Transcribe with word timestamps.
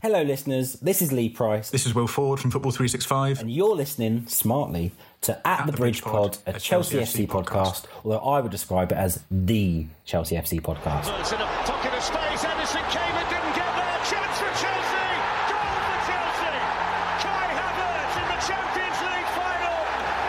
Hello, 0.00 0.22
listeners. 0.22 0.74
This 0.74 1.02
is 1.02 1.10
Lee 1.10 1.28
Price, 1.28 1.70
This 1.70 1.84
is 1.84 1.92
Will 1.92 2.06
Ford 2.06 2.38
from 2.38 2.52
Football 2.52 2.70
365. 2.70 3.40
and 3.40 3.50
you're 3.50 3.74
listening 3.74 4.28
smartly 4.28 4.92
to 5.22 5.44
At, 5.44 5.66
the, 5.66 5.72
Bridge 5.72 6.02
Pod, 6.02 6.38
a 6.46 6.52
Chelsea, 6.60 6.98
FC 6.98 7.26
podcast, 7.26 7.86
although 8.04 8.18
I 8.20 8.40
would 8.40 8.52
describe 8.52 8.92
it 8.92 8.94
as 8.94 9.24
the 9.28 9.86
Chelsea 10.04 10.36
FC 10.36 10.60
podcast. 10.60 11.10
It's 11.18 11.32
in 11.32 11.40
a 11.40 11.46
pocket 11.66 11.92
of 11.94 12.02
space. 12.04 12.44
Anderson 12.44 12.80
came 12.94 13.10
and 13.10 13.28
didn't 13.28 13.54
get 13.58 13.66
there. 13.74 13.98
Chance 14.06 14.38
for 14.38 14.52
Chelsea. 14.62 15.10
Goal 15.50 15.74
for 15.82 15.98
Chelsea. 16.06 16.54
Kai 17.18 17.48
Havertz 17.58 18.14
in 18.22 18.26
the 18.30 18.40
Champions 18.46 19.00
League 19.02 19.30
final. 19.34 19.78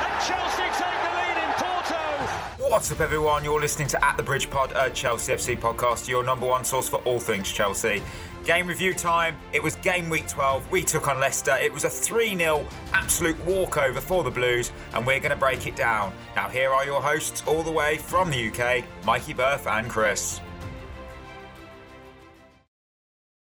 And 0.02 0.18
Chelsea 0.26 0.68
take 0.82 1.00
the 1.06 1.14
lead 1.14 1.38
in 1.46 1.52
Porto. 1.62 2.72
What's 2.72 2.92
up, 2.92 3.02
everyone? 3.02 3.44
You're 3.44 3.62
listening 3.62 3.88
to 3.90 4.04
At 4.04 4.18
the 4.18 4.24
Bridge 4.24 4.50
Pod, 4.50 4.74
a 4.76 4.90
Chelsea 4.90 5.32
FC 5.32 5.56
podcast, 5.56 6.08
your 6.08 6.24
number 6.24 6.48
one 6.48 6.66
source 6.66 6.90
for 6.90 6.98
all 7.06 7.20
things 7.20 7.52
Chelsea. 7.52 8.02
Game 8.50 8.66
review 8.66 8.96
time. 8.96 9.38
It 9.54 9.62
was 9.62 9.76
game 9.76 10.10
week 10.10 10.28
12. 10.28 10.72
We 10.72 10.82
took 10.82 11.08
on 11.08 11.20
Leicester. 11.20 11.56
It 11.58 11.72
was 11.72 11.84
a 11.84 11.90
3 11.90 12.36
0 12.36 12.66
absolute 12.94 13.40
walkover 13.46 14.02
for 14.02 14.24
the 14.24 14.32
Blues, 14.32 14.72
and 14.96 15.06
we're 15.06 15.20
going 15.20 15.30
to 15.30 15.38
break 15.38 15.68
it 15.68 15.76
down. 15.76 16.12
Now, 16.36 16.50
here 16.50 16.72
are 16.72 16.84
your 16.84 17.00
hosts, 17.00 17.44
all 17.46 17.62
the 17.62 17.72
way 17.72 18.00
from 18.00 18.32
the 18.32 18.50
UK 18.50 18.84
Mikey 19.06 19.36
Burth 19.36 19.68
and 19.68 19.88
Chris. 19.88 20.42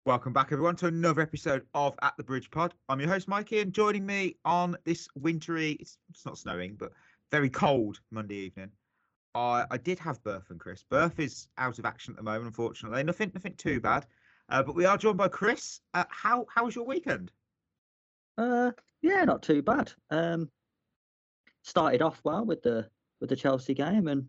Welcome 0.06 0.32
back, 0.32 0.50
everyone, 0.50 0.76
to 0.76 0.86
another 0.86 1.20
episode 1.20 1.66
of 1.74 1.94
At 2.00 2.16
the 2.16 2.24
Bridge 2.24 2.50
Pod. 2.50 2.72
I'm 2.88 2.98
your 2.98 3.10
host, 3.10 3.28
Mikey, 3.28 3.60
and 3.60 3.74
joining 3.74 4.06
me 4.06 4.36
on 4.46 4.78
this 4.86 5.08
wintry, 5.14 5.72
it's, 5.72 5.98
it's 6.08 6.24
not 6.24 6.38
snowing, 6.38 6.74
but 6.74 6.92
very 7.30 7.50
cold 7.50 8.00
Monday 8.10 8.36
evening. 8.36 8.70
I, 9.34 9.66
I 9.70 9.76
did 9.76 9.98
have 9.98 10.24
Burth 10.24 10.48
and 10.48 10.58
Chris. 10.58 10.82
Burth 10.90 11.20
is 11.20 11.48
out 11.58 11.78
of 11.78 11.84
action 11.84 12.14
at 12.14 12.16
the 12.16 12.22
moment, 12.22 12.46
unfortunately. 12.46 13.02
Nothing, 13.02 13.30
nothing 13.34 13.56
too 13.56 13.72
mm-hmm. 13.72 13.80
bad. 13.80 14.06
Uh, 14.48 14.62
but 14.62 14.74
we 14.74 14.84
are 14.84 14.96
joined 14.96 15.18
by 15.18 15.28
Chris. 15.28 15.80
Uh, 15.94 16.04
how 16.08 16.46
how 16.54 16.64
was 16.64 16.74
your 16.74 16.86
weekend? 16.86 17.32
Uh, 18.38 18.70
yeah, 19.02 19.24
not 19.24 19.42
too 19.42 19.62
bad. 19.62 19.92
Um, 20.10 20.50
started 21.62 22.02
off 22.02 22.20
well 22.24 22.44
with 22.44 22.62
the 22.62 22.88
with 23.20 23.30
the 23.30 23.36
Chelsea 23.36 23.74
game, 23.74 24.08
and 24.08 24.28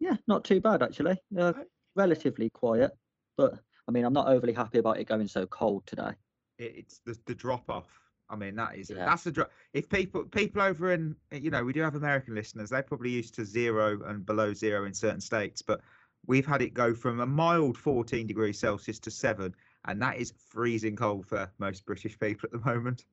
yeah, 0.00 0.16
not 0.26 0.44
too 0.44 0.60
bad 0.60 0.82
actually. 0.82 1.16
Uh, 1.38 1.52
relatively 1.96 2.50
quiet, 2.50 2.90
but 3.36 3.54
I 3.88 3.92
mean, 3.92 4.04
I'm 4.04 4.12
not 4.12 4.28
overly 4.28 4.52
happy 4.52 4.78
about 4.78 4.98
it 4.98 5.08
going 5.08 5.28
so 5.28 5.46
cold 5.46 5.86
today. 5.86 6.12
It's 6.58 7.00
the, 7.04 7.18
the 7.26 7.34
drop 7.34 7.68
off. 7.70 7.88
I 8.30 8.36
mean, 8.36 8.56
that 8.56 8.76
is 8.76 8.90
Yeah. 8.90 9.04
that's 9.06 9.24
the 9.24 9.32
drop. 9.32 9.50
If 9.72 9.88
people 9.88 10.24
people 10.24 10.60
over 10.62 10.92
in 10.92 11.16
you 11.30 11.50
know 11.50 11.64
we 11.64 11.72
do 11.72 11.80
have 11.82 11.94
American 11.94 12.34
listeners, 12.34 12.70
they're 12.70 12.82
probably 12.82 13.10
used 13.10 13.34
to 13.34 13.44
zero 13.44 14.02
and 14.06 14.24
below 14.26 14.52
zero 14.52 14.84
in 14.84 14.92
certain 14.94 15.20
states, 15.20 15.62
but 15.62 15.80
we've 16.26 16.46
had 16.46 16.62
it 16.62 16.74
go 16.74 16.94
from 16.94 17.20
a 17.20 17.26
mild 17.26 17.76
14 17.76 18.26
degrees 18.26 18.58
Celsius 18.58 18.98
to 19.00 19.10
seven, 19.10 19.54
and 19.86 20.00
that 20.02 20.18
is 20.18 20.32
freezing 20.50 20.96
cold 20.96 21.26
for 21.26 21.50
most 21.58 21.84
British 21.86 22.18
people 22.18 22.48
at 22.52 22.52
the 22.52 22.70
moment. 22.70 23.04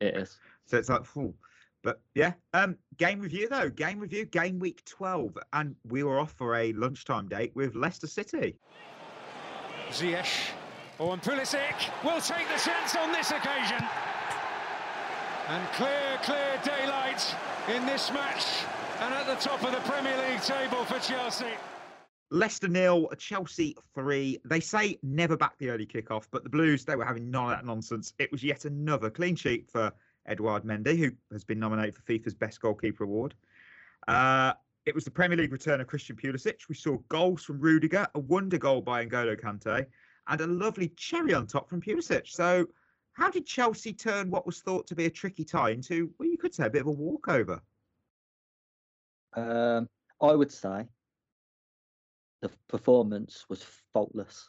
It 0.00 0.16
is. 0.16 0.38
So 0.66 0.78
it's 0.78 0.88
like, 0.88 1.04
phew. 1.04 1.34
but 1.82 2.00
yeah. 2.14 2.32
Um, 2.54 2.76
game 2.96 3.20
review 3.20 3.48
though, 3.48 3.68
game 3.68 3.98
review, 3.98 4.24
game 4.24 4.58
week 4.58 4.84
twelve, 4.84 5.36
and 5.52 5.74
we 5.88 6.02
were 6.02 6.18
off 6.18 6.32
for 6.32 6.56
a 6.56 6.72
lunchtime 6.72 7.28
date 7.28 7.52
with 7.54 7.74
Leicester 7.74 8.06
City. 8.06 8.56
Ziyech. 9.90 10.50
Oh, 11.00 11.12
and 11.12 11.22
Pulisic 11.22 11.88
will 12.04 12.20
take 12.20 12.46
the 12.48 12.60
chance 12.62 12.94
on 12.94 13.10
this 13.10 13.30
occasion. 13.30 13.82
And 15.48 15.66
clear, 15.72 16.18
clear 16.22 16.60
daylight 16.62 17.34
in 17.74 17.86
this 17.86 18.12
match. 18.12 18.44
And 19.00 19.14
at 19.14 19.26
the 19.26 19.34
top 19.36 19.64
of 19.64 19.72
the 19.72 19.80
Premier 19.90 20.16
League 20.28 20.42
table 20.42 20.84
for 20.84 20.98
Chelsea. 20.98 21.54
Leicester 22.30 22.68
nil, 22.68 23.08
Chelsea 23.18 23.76
three. 23.94 24.38
They 24.44 24.60
say 24.60 24.98
never 25.02 25.36
back 25.36 25.58
the 25.58 25.70
early 25.70 25.86
kickoff, 25.86 26.26
but 26.30 26.44
the 26.44 26.50
Blues 26.50 26.84
they 26.84 26.94
were 26.94 27.04
having 27.04 27.30
none 27.30 27.44
of 27.44 27.50
that 27.50 27.66
nonsense. 27.66 28.12
It 28.18 28.30
was 28.30 28.44
yet 28.44 28.64
another 28.64 29.10
clean 29.10 29.34
sheet 29.34 29.68
for 29.68 29.92
Edouard 30.26 30.64
Mendy, 30.64 30.96
who 30.96 31.10
has 31.32 31.42
been 31.42 31.58
nominated 31.58 31.96
for 31.96 32.02
FIFA's 32.02 32.34
Best 32.34 32.60
Goalkeeper 32.60 33.04
Award. 33.04 33.34
Uh, 34.06 34.52
it 34.86 34.94
was 34.94 35.04
the 35.04 35.10
Premier 35.10 35.36
League 35.36 35.52
return 35.52 35.80
of 35.80 35.88
Christian 35.88 36.16
Pulisic. 36.16 36.68
We 36.68 36.74
saw 36.74 36.98
goals 37.08 37.42
from 37.42 37.60
Rudiger, 37.60 38.06
a 38.14 38.20
wonder 38.20 38.58
goal 38.58 38.80
by 38.80 39.04
N'Golo 39.04 39.38
Kante, 39.38 39.86
and 40.28 40.40
a 40.40 40.46
lovely 40.46 40.88
cherry 40.96 41.34
on 41.34 41.46
top 41.46 41.68
from 41.68 41.80
Pulisic. 41.80 42.28
So, 42.28 42.66
how 43.12 43.28
did 43.30 43.44
Chelsea 43.44 43.92
turn 43.92 44.30
what 44.30 44.46
was 44.46 44.60
thought 44.60 44.86
to 44.86 44.94
be 44.94 45.06
a 45.06 45.10
tricky 45.10 45.44
tie 45.44 45.70
into, 45.70 46.10
well, 46.18 46.28
you 46.28 46.38
could 46.38 46.54
say, 46.54 46.66
a 46.66 46.70
bit 46.70 46.82
of 46.82 46.86
a 46.86 46.92
walkover? 46.92 47.60
Um, 49.34 49.88
I 50.20 50.32
would 50.32 50.52
say 50.52 50.86
the 52.42 52.50
performance 52.68 53.44
was 53.48 53.64
faultless, 53.92 54.48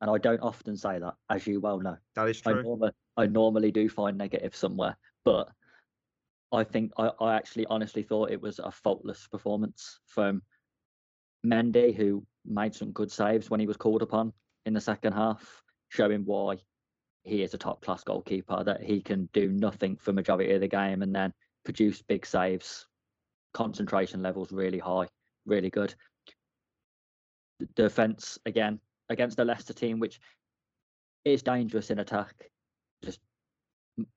and 0.00 0.10
I 0.10 0.18
don't 0.18 0.40
often 0.40 0.76
say 0.76 0.98
that, 0.98 1.14
as 1.28 1.46
you 1.46 1.60
well 1.60 1.78
know. 1.78 1.96
That 2.14 2.28
is 2.28 2.42
I, 2.44 2.52
true. 2.52 2.62
norma- 2.62 2.94
I 3.16 3.26
normally 3.26 3.70
do 3.70 3.88
find 3.88 4.16
negative 4.18 4.54
somewhere, 4.56 4.96
but 5.24 5.50
I 6.52 6.64
think 6.64 6.92
I, 6.96 7.10
I 7.20 7.36
actually 7.36 7.66
honestly 7.66 8.02
thought 8.02 8.30
it 8.30 8.40
was 8.40 8.58
a 8.58 8.70
faultless 8.70 9.28
performance 9.28 10.00
from 10.06 10.42
Mendy, 11.46 11.94
who 11.94 12.24
made 12.44 12.74
some 12.74 12.92
good 12.92 13.10
saves 13.10 13.50
when 13.50 13.60
he 13.60 13.66
was 13.66 13.76
called 13.76 14.02
upon 14.02 14.32
in 14.66 14.74
the 14.74 14.80
second 14.80 15.12
half, 15.12 15.62
showing 15.88 16.24
why 16.24 16.56
he 17.22 17.42
is 17.42 17.54
a 17.54 17.58
top 17.58 17.82
class 17.82 18.02
goalkeeper, 18.02 18.64
that 18.64 18.82
he 18.82 19.00
can 19.00 19.28
do 19.32 19.48
nothing 19.48 19.96
for 19.96 20.12
majority 20.12 20.52
of 20.52 20.60
the 20.60 20.68
game 20.68 21.02
and 21.02 21.14
then 21.14 21.32
produce 21.64 22.02
big 22.02 22.26
saves, 22.26 22.86
concentration 23.52 24.22
levels 24.22 24.52
really 24.52 24.78
high, 24.78 25.06
really 25.46 25.70
good. 25.70 25.94
The 27.60 27.66
defense 27.76 28.38
again 28.46 28.80
against 29.08 29.36
the 29.36 29.44
Leicester 29.44 29.74
team, 29.74 30.00
which 30.00 30.18
is 31.24 31.42
dangerous 31.42 31.90
in 31.90 31.98
attack. 31.98 32.50
Just 33.04 33.20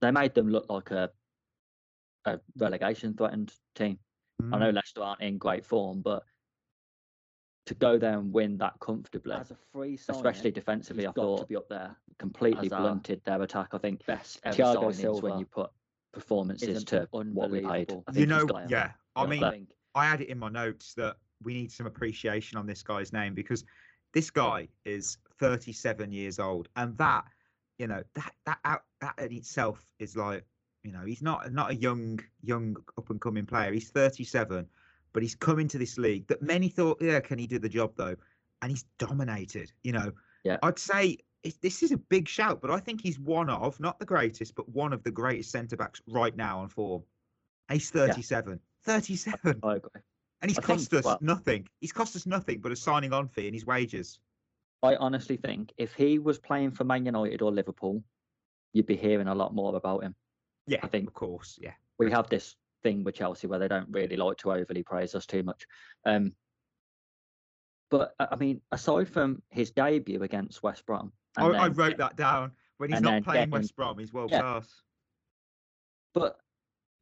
they 0.01 0.11
made 0.11 0.33
them 0.33 0.49
look 0.49 0.65
like 0.69 0.91
a 0.91 1.09
a 2.25 2.39
relegation 2.57 3.13
threatened 3.13 3.53
team. 3.75 3.99
I 4.51 4.57
know 4.57 4.71
mm. 4.71 4.75
Leicester 4.75 5.03
aren't 5.03 5.21
in 5.21 5.37
great 5.37 5.65
form, 5.65 6.01
but 6.01 6.23
to 7.65 7.73
go 7.75 7.97
there 7.97 8.17
and 8.17 8.33
win 8.33 8.57
that 8.57 8.73
comfortably, 8.79 9.35
As 9.35 9.51
a 9.51 9.57
free 9.71 9.97
especially 10.09 10.51
defensively, 10.51 11.07
I 11.07 11.11
thought 11.11 11.39
to 11.41 11.45
be 11.45 11.55
up 11.55 11.69
there. 11.69 11.95
completely 12.19 12.69
blunted 12.69 13.21
their 13.25 13.41
attack. 13.41 13.69
I 13.73 13.77
think 13.77 14.05
Best 14.05 14.41
Thiago 14.43 14.75
signings 14.75 14.95
Silva 14.95 15.29
when 15.29 15.39
you 15.39 15.45
put 15.45 15.69
performances 16.13 16.83
to 16.85 17.07
what 17.11 17.49
we 17.49 17.61
paid. 17.61 17.91
I 17.91 17.93
you 17.93 18.03
think 18.03 18.15
he's 18.15 18.27
know, 18.27 18.47
yeah. 18.67 18.91
I 19.15 19.21
got 19.21 19.29
mean, 19.29 19.41
that. 19.41 19.59
I 19.95 20.05
had 20.05 20.21
it 20.21 20.29
in 20.29 20.39
my 20.39 20.49
notes 20.49 20.93
that 20.95 21.17
we 21.43 21.53
need 21.53 21.71
some 21.71 21.85
appreciation 21.85 22.57
on 22.57 22.65
this 22.65 22.83
guy's 22.83 23.13
name 23.13 23.33
because 23.33 23.63
this 24.13 24.29
guy 24.29 24.67
is 24.85 25.17
37 25.39 26.11
years 26.11 26.39
old, 26.39 26.69
and 26.75 26.97
that, 26.97 27.25
you 27.77 27.87
know, 27.87 28.03
that 28.15 28.33
that 28.45 28.59
out 28.65 28.83
that 29.01 29.17
in 29.19 29.31
itself 29.33 29.85
is 29.99 30.15
like, 30.15 30.45
you 30.83 30.91
know, 30.91 31.05
he's 31.05 31.21
not 31.21 31.51
not 31.51 31.71
a 31.71 31.75
young 31.75 32.19
young 32.41 32.77
up 32.97 33.09
and 33.09 33.19
coming 33.21 33.45
player. 33.45 33.71
He's 33.71 33.89
37, 33.89 34.67
but 35.13 35.23
he's 35.23 35.35
come 35.35 35.59
into 35.59 35.77
this 35.77 35.97
league 35.97 36.27
that 36.27 36.41
many 36.41 36.69
thought, 36.69 37.01
yeah, 37.01 37.19
can 37.19 37.39
he 37.39 37.47
do 37.47 37.59
the 37.59 37.69
job 37.69 37.93
though? 37.95 38.15
And 38.61 38.71
he's 38.71 38.85
dominated. 38.99 39.71
You 39.83 39.93
know, 39.93 40.11
Yeah. 40.43 40.57
I'd 40.63 40.79
say. 40.79 41.17
This 41.61 41.83
is 41.83 41.91
a 41.91 41.97
big 41.97 42.29
shout, 42.29 42.61
but 42.61 42.71
I 42.71 42.79
think 42.79 43.01
he's 43.01 43.19
one 43.19 43.49
of, 43.49 43.77
not 43.77 43.99
the 43.99 44.05
greatest, 44.05 44.55
but 44.55 44.69
one 44.69 44.93
of 44.93 45.03
the 45.03 45.11
greatest 45.11 45.51
centre 45.51 45.75
backs 45.75 46.01
right 46.07 46.33
now 46.37 46.59
on 46.59 46.69
form. 46.69 47.03
He's 47.69 47.89
37. 47.89 48.61
37. 48.85 49.59
I 49.61 49.75
agree. 49.75 50.01
And 50.43 50.51
he's 50.51 50.59
I 50.59 50.61
think- 50.61 50.79
cost 50.79 50.93
us 50.93 51.05
well- 51.05 51.17
nothing. 51.21 51.67
He's 51.79 51.93
cost 51.93 52.15
us 52.15 52.25
nothing 52.25 52.59
but 52.59 52.71
a 52.71 52.75
signing 52.75 53.13
on 53.13 53.27
fee 53.29 53.47
and 53.47 53.55
his 53.55 53.65
wages. 53.65 54.19
I 54.83 54.95
honestly 54.97 55.37
think 55.37 55.71
if 55.77 55.93
he 55.95 56.19
was 56.19 56.37
playing 56.37 56.71
for 56.71 56.83
Man 56.83 57.05
United 57.05 57.41
or 57.41 57.49
Liverpool, 57.51 58.03
you'd 58.73 58.85
be 58.85 58.97
hearing 58.97 59.27
a 59.27 59.33
lot 59.35 59.55
more 59.55 59.75
about 59.77 60.03
him. 60.03 60.13
Yeah, 60.67 60.79
I 60.83 60.87
think- 60.87 61.07
of 61.07 61.13
course. 61.13 61.57
Yeah. 61.61 61.73
we 61.99 62.11
have 62.11 62.27
this 62.27 62.55
thing 62.81 63.03
with 63.05 63.15
Chelsea 63.15 63.47
where 63.47 63.59
they 63.59 63.67
don't 63.69 63.87
really 63.89 64.17
like 64.17 64.35
to 64.39 64.51
overly 64.51 64.83
praise 64.83 65.15
us 65.15 65.25
too 65.25 65.43
much. 65.43 65.65
Um, 66.05 66.35
but 67.89 68.13
I 68.19 68.35
mean, 68.35 68.59
aside 68.71 69.07
from 69.07 69.41
his 69.51 69.71
debut 69.71 70.21
against 70.23 70.61
West 70.63 70.85
Brom, 70.85 71.13
I, 71.37 71.45
and 71.47 71.55
I 71.55 71.67
wrote 71.69 71.97
that 71.97 72.17
down. 72.17 72.51
When 72.77 72.91
he's 72.91 72.99
not 72.99 73.23
playing 73.23 73.41
getting- 73.41 73.51
West 73.51 73.75
Brom, 73.77 73.97
he's 73.99 74.11
world 74.11 74.31
Yeah. 74.31 74.41
class. 74.41 74.81
But 76.13 76.39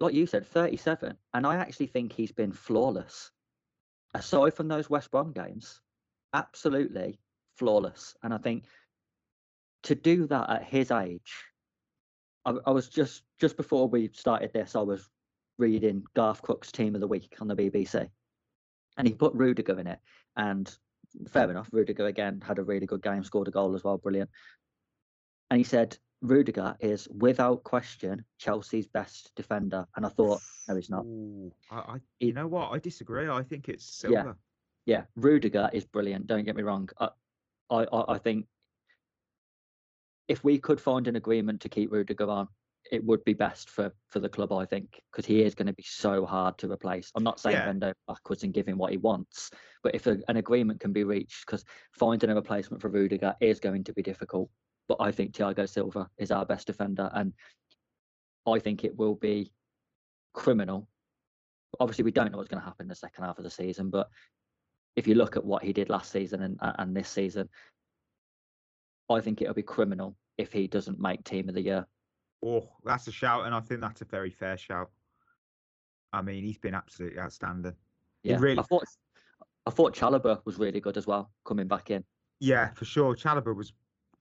like 0.02 0.14
you 0.14 0.26
said, 0.26 0.48
37, 0.48 1.16
and 1.34 1.46
I 1.46 1.56
actually 1.56 1.88
think 1.88 2.12
he's 2.12 2.32
been 2.32 2.52
flawless. 2.52 3.32
Aside 4.14 4.54
from 4.54 4.68
those 4.68 4.90
West 4.90 5.12
Brom 5.12 5.32
games, 5.32 5.80
absolutely 6.34 7.20
flawless. 7.58 8.16
And 8.24 8.34
I 8.34 8.38
think 8.38 8.66
to 9.84 9.96
do 9.96 10.28
that 10.28 10.50
at 10.50 10.64
his 10.64 10.92
age, 10.92 11.32
I, 12.44 12.56
I 12.66 12.72
was 12.72 12.90
just 12.90 13.24
just 13.40 13.56
before 13.56 13.88
we 13.88 14.10
started 14.14 14.52
this, 14.52 14.76
I 14.76 14.82
was 14.82 15.08
reading 15.58 16.04
Garth 16.16 16.42
Crooks' 16.42 16.72
Team 16.72 16.96
of 16.96 17.02
the 17.02 17.08
Week 17.08 17.36
on 17.40 17.48
the 17.48 17.56
BBC, 17.56 18.10
and 18.98 19.08
he 19.08 19.14
put 19.14 19.34
Rudiger 19.34 19.80
in 19.80 19.88
it. 19.88 20.00
And 20.36 20.74
fair 21.30 21.50
enough, 21.50 21.70
Rudiger 21.72 22.08
again 22.08 22.42
had 22.46 22.60
a 22.60 22.64
really 22.64 22.88
good 22.88 23.04
game, 23.04 23.24
scored 23.24 23.48
a 23.48 23.52
goal 23.52 23.76
as 23.76 23.84
well, 23.84 23.98
brilliant. 23.98 24.32
And 25.52 25.60
he 25.60 25.64
said 25.64 25.98
Rudiger 26.22 26.76
is 26.80 27.08
without 27.10 27.64
question 27.64 28.24
Chelsea's 28.38 28.88
best 28.88 29.32
defender, 29.36 29.86
and 29.96 30.06
I 30.06 30.10
thought 30.10 30.42
no, 30.68 30.76
he's 30.76 30.90
not. 30.90 31.04
Ooh, 31.04 31.52
I, 31.72 31.76
I, 31.76 31.98
you 32.20 32.34
know 32.34 32.48
what? 32.48 32.72
I 32.72 32.78
disagree. 32.80 33.28
I 33.28 33.44
think 33.44 33.70
it's 33.70 34.04
Yeah. 34.04 34.10
Silva. 34.24 34.38
Yeah, 34.86 35.04
Rudiger 35.16 35.70
is 35.74 35.86
brilliant. 35.86 36.28
Don't 36.28 36.44
get 36.44 36.56
me 36.56 36.64
wrong. 36.64 36.90
I, 37.00 37.10
I, 37.70 37.84
I 37.84 38.14
I 38.14 38.18
think 38.18 38.46
if 40.28 40.44
we 40.44 40.60
could 40.60 40.80
find 40.80 41.08
an 41.08 41.16
agreement 41.16 41.62
to 41.62 41.70
keep 41.70 41.92
Rudiger 41.92 42.30
on, 42.30 42.48
it 42.92 43.04
would 43.04 43.24
be 43.24 43.34
best 43.34 43.70
for 43.70 43.92
for 44.08 44.20
the 44.20 44.30
club, 44.30 44.52
I 44.52 44.66
think, 44.66 45.02
because 45.12 45.26
he 45.26 45.44
is 45.44 45.56
going 45.56 45.68
to 45.68 45.74
be 45.74 45.84
so 45.84 46.26
hard 46.26 46.58
to 46.60 46.72
replace. 46.72 47.12
I'm 47.16 47.24
not 47.24 47.40
saying 47.40 47.56
Yeah. 47.58 47.66
bend 47.66 47.84
over 47.84 47.96
backwards 48.08 48.44
and 48.44 48.54
give 48.54 48.68
him 48.68 48.78
what 48.78 48.92
he 48.92 48.98
wants, 48.98 49.50
but 49.84 49.96
if 49.96 50.08
a, 50.08 50.18
an 50.28 50.38
agreement 50.38 50.80
can 50.80 50.94
be 50.94 51.04
reached, 51.04 51.46
because 51.46 51.64
finding 51.94 52.30
a 52.30 52.36
replacement 52.36 52.82
for 52.82 52.90
Rudiger 52.90 53.36
is 53.42 53.60
going 53.60 53.84
to 53.86 53.94
be 53.94 54.04
difficult. 54.04 54.50
But 54.92 55.06
I 55.06 55.14
think 55.14 55.32
Thiago 55.32 55.70
Silva 55.70 56.10
is 56.18 56.32
our 56.32 56.46
best 56.46 56.68
defender, 56.68 57.10
and 57.14 57.32
I 58.46 58.60
think 58.60 58.84
it 58.84 58.98
will 58.98 59.16
be 59.16 59.54
criminal. 60.34 60.90
Obviously, 61.80 62.04
we 62.04 62.12
don't 62.12 62.30
know 62.30 62.38
what's 62.38 62.50
going 62.50 62.60
to 62.60 62.66
happen 62.66 62.84
in 62.84 62.90
the 62.90 62.96
second 62.96 63.24
half 63.24 63.38
of 63.38 63.46
the 63.46 63.50
season, 63.50 63.90
but 63.90 64.10
if 64.98 65.08
you 65.08 65.16
look 65.16 65.38
at 65.38 65.46
what 65.46 65.64
he 65.64 65.72
did 65.72 65.90
last 65.90 66.12
season 66.12 66.42
and 66.42 66.58
and 66.60 66.94
this 66.94 67.08
season, 67.08 67.48
I 69.10 69.22
think 69.22 69.42
it'll 69.42 69.54
be 69.54 69.62
criminal 69.64 70.18
if 70.38 70.52
he 70.52 70.68
doesn't 70.68 71.00
make 71.00 71.24
team 71.24 71.48
of 71.48 71.56
the 71.56 71.62
year. 71.62 71.88
Oh, 72.46 72.68
that's 72.84 73.08
a 73.08 73.14
shout, 73.14 73.46
and 73.46 73.56
I 73.56 73.62
think 73.62 73.80
that's 73.80 74.02
a 74.02 74.06
very 74.06 74.30
fair 74.32 74.58
shout. 74.58 74.92
I 76.12 76.22
mean, 76.22 76.44
he's 76.44 76.58
been 76.58 76.76
absolutely 76.76 77.18
outstanding. 77.18 77.78
He 78.24 78.32
Yeah, 78.32 78.40
really- 78.42 78.60
I 78.60 78.64
thought 78.64 78.84
I 79.66 79.72
thought 79.72 79.96
Chalobah 79.96 80.46
was 80.46 80.58
really 80.60 80.82
good 80.82 80.98
as 80.98 81.08
well 81.08 81.32
coming 81.46 81.70
back 81.70 81.92
in. 81.92 82.04
Yeah, 82.42 82.72
for 82.74 82.84
sure. 82.84 83.16
Chalobah 83.16 83.56
was 83.56 83.72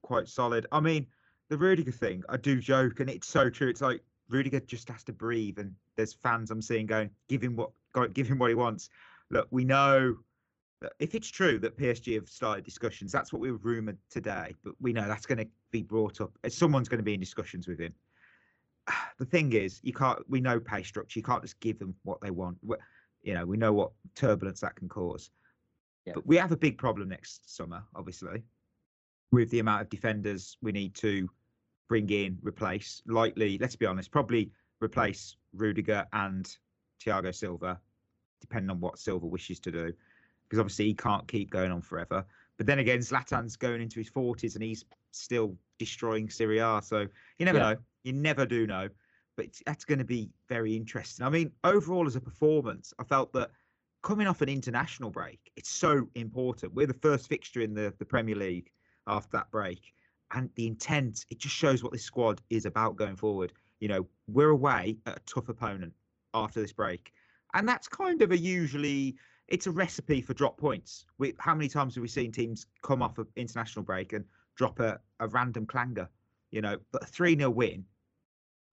quite 0.01 0.27
solid. 0.27 0.67
I 0.71 0.79
mean, 0.79 1.07
the 1.49 1.57
Rudiger 1.57 1.91
thing, 1.91 2.23
I 2.29 2.37
do 2.37 2.59
joke, 2.59 2.99
and 2.99 3.09
it's 3.09 3.27
so 3.27 3.49
true. 3.49 3.67
It's 3.67 3.81
like 3.81 4.01
Rudiger 4.29 4.59
just 4.61 4.89
has 4.89 5.03
to 5.03 5.13
breathe, 5.13 5.59
and 5.59 5.73
there's 5.95 6.13
fans 6.13 6.51
I'm 6.51 6.61
seeing 6.61 6.85
going, 6.85 7.09
give 7.27 7.41
him 7.41 7.55
what, 7.55 7.71
give 8.13 8.27
him 8.27 8.39
what 8.39 8.49
he 8.49 8.55
wants. 8.55 8.89
Look, 9.29 9.47
we 9.51 9.65
know 9.65 10.15
that 10.81 10.93
if 10.99 11.13
it's 11.15 11.27
true 11.27 11.59
that 11.59 11.77
PSG 11.77 12.15
have 12.15 12.29
started 12.29 12.65
discussions, 12.65 13.11
that's 13.11 13.31
what 13.31 13.41
we 13.41 13.51
were 13.51 13.57
rumored 13.57 13.97
today, 14.09 14.55
but 14.63 14.73
we 14.79 14.93
know 14.93 15.07
that's 15.07 15.25
going 15.25 15.37
to 15.37 15.47
be 15.71 15.83
brought 15.83 16.21
up. 16.21 16.31
Eh, 16.43 16.49
someone's 16.49 16.89
going 16.89 16.99
to 16.99 17.03
be 17.03 17.13
in 17.13 17.19
discussions 17.19 17.67
with 17.67 17.79
him. 17.79 17.93
The 19.19 19.25
thing 19.25 19.53
is, 19.53 19.79
you 19.83 19.93
can't. 19.93 20.19
We 20.27 20.41
know 20.41 20.59
pay 20.59 20.81
structure. 20.81 21.19
You 21.19 21.23
can't 21.23 21.43
just 21.43 21.59
give 21.59 21.77
them 21.77 21.93
what 22.01 22.19
they 22.21 22.31
want. 22.31 22.57
You 23.21 23.35
know, 23.35 23.45
we 23.45 23.55
know 23.55 23.71
what 23.71 23.91
turbulence 24.15 24.61
that 24.61 24.75
can 24.75 24.89
cause. 24.89 25.29
Yeah. 26.05 26.13
But 26.15 26.25
we 26.25 26.37
have 26.37 26.51
a 26.51 26.57
big 26.57 26.79
problem 26.79 27.09
next 27.09 27.55
summer, 27.55 27.83
obviously, 27.95 28.41
with 29.31 29.49
the 29.49 29.59
amount 29.59 29.81
of 29.81 29.89
defenders 29.89 30.57
we 30.61 30.71
need 30.71 30.93
to 30.95 31.29
bring 31.87 32.09
in, 32.09 32.37
replace. 32.41 33.01
Likely, 33.07 33.57
let's 33.57 33.75
be 33.75 33.85
honest, 33.85 34.11
probably 34.11 34.51
replace 34.81 35.35
Rudiger 35.53 36.05
and 36.13 36.57
Thiago 37.03 37.33
Silva, 37.33 37.79
depending 38.39 38.69
on 38.69 38.79
what 38.79 38.99
Silva 38.99 39.25
wishes 39.25 39.59
to 39.61 39.71
do, 39.71 39.93
because 40.47 40.59
obviously 40.59 40.85
he 40.85 40.93
can't 40.93 41.27
keep 41.27 41.49
going 41.49 41.71
on 41.71 41.81
forever. 41.81 42.25
But 42.57 42.67
then 42.67 42.79
again, 42.79 42.99
Zlatan's 42.99 43.55
going 43.55 43.81
into 43.81 43.99
his 43.99 44.09
forties 44.09 44.55
and 44.55 44.63
he's 44.63 44.85
still 45.11 45.55
destroying 45.79 46.29
Serie 46.29 46.59
A, 46.59 46.81
so 46.83 47.07
you 47.39 47.45
never 47.45 47.57
Yeah. 47.57 47.73
know. 47.73 47.79
You 48.03 48.13
never 48.13 48.45
do 48.45 48.67
know. 48.67 48.89
But 49.37 49.47
that's 49.65 49.85
going 49.85 49.99
to 49.99 50.05
be 50.05 50.29
very 50.49 50.75
interesting. 50.75 51.25
I 51.25 51.29
mean, 51.29 51.51
overall 51.63 52.05
as 52.05 52.15
a 52.15 52.21
performance, 52.21 52.93
I 52.99 53.03
felt 53.03 53.31
that 53.33 53.51
coming 54.01 54.27
off 54.27 54.41
an 54.41 54.49
international 54.49 55.09
break, 55.09 55.39
it's 55.55 55.69
so 55.69 56.07
important. 56.15 56.73
We're 56.73 56.87
the 56.87 56.93
first 56.93 57.27
fixture 57.27 57.61
in 57.61 57.73
the, 57.73 57.93
the 57.97 58.05
Premier 58.05 58.35
League 58.35 58.71
after 59.07 59.29
that 59.33 59.51
break. 59.51 59.93
And 60.33 60.49
the 60.55 60.67
intent, 60.67 61.25
it 61.29 61.39
just 61.39 61.55
shows 61.55 61.83
what 61.83 61.91
this 61.91 62.03
squad 62.03 62.41
is 62.49 62.65
about 62.65 62.95
going 62.95 63.15
forward. 63.15 63.53
You 63.79 63.89
know, 63.89 64.07
we're 64.27 64.51
away 64.51 64.97
at 65.05 65.17
a 65.17 65.21
tough 65.25 65.49
opponent 65.49 65.93
after 66.33 66.61
this 66.61 66.71
break. 66.71 67.11
And 67.53 67.67
that's 67.67 67.87
kind 67.87 68.21
of 68.21 68.31
a 68.31 68.37
usually 68.37 69.15
it's 69.51 69.67
a 69.67 69.71
recipe 69.71 70.21
for 70.21 70.33
drop 70.33 70.57
points. 70.57 71.05
We, 71.17 71.33
how 71.37 71.53
many 71.53 71.67
times 71.67 71.95
have 71.95 72.01
we 72.01 72.07
seen 72.07 72.31
teams 72.31 72.65
come 72.81 73.01
off 73.01 73.17
an 73.17 73.27
international 73.35 73.83
break 73.83 74.13
and 74.13 74.23
drop 74.55 74.79
a, 74.79 74.99
a 75.19 75.27
random 75.27 75.65
clanger? 75.65 76.09
You 76.51 76.61
know, 76.61 76.77
but 76.91 77.03
a 77.03 77.05
3 77.05 77.37
0 77.37 77.49
win. 77.49 77.85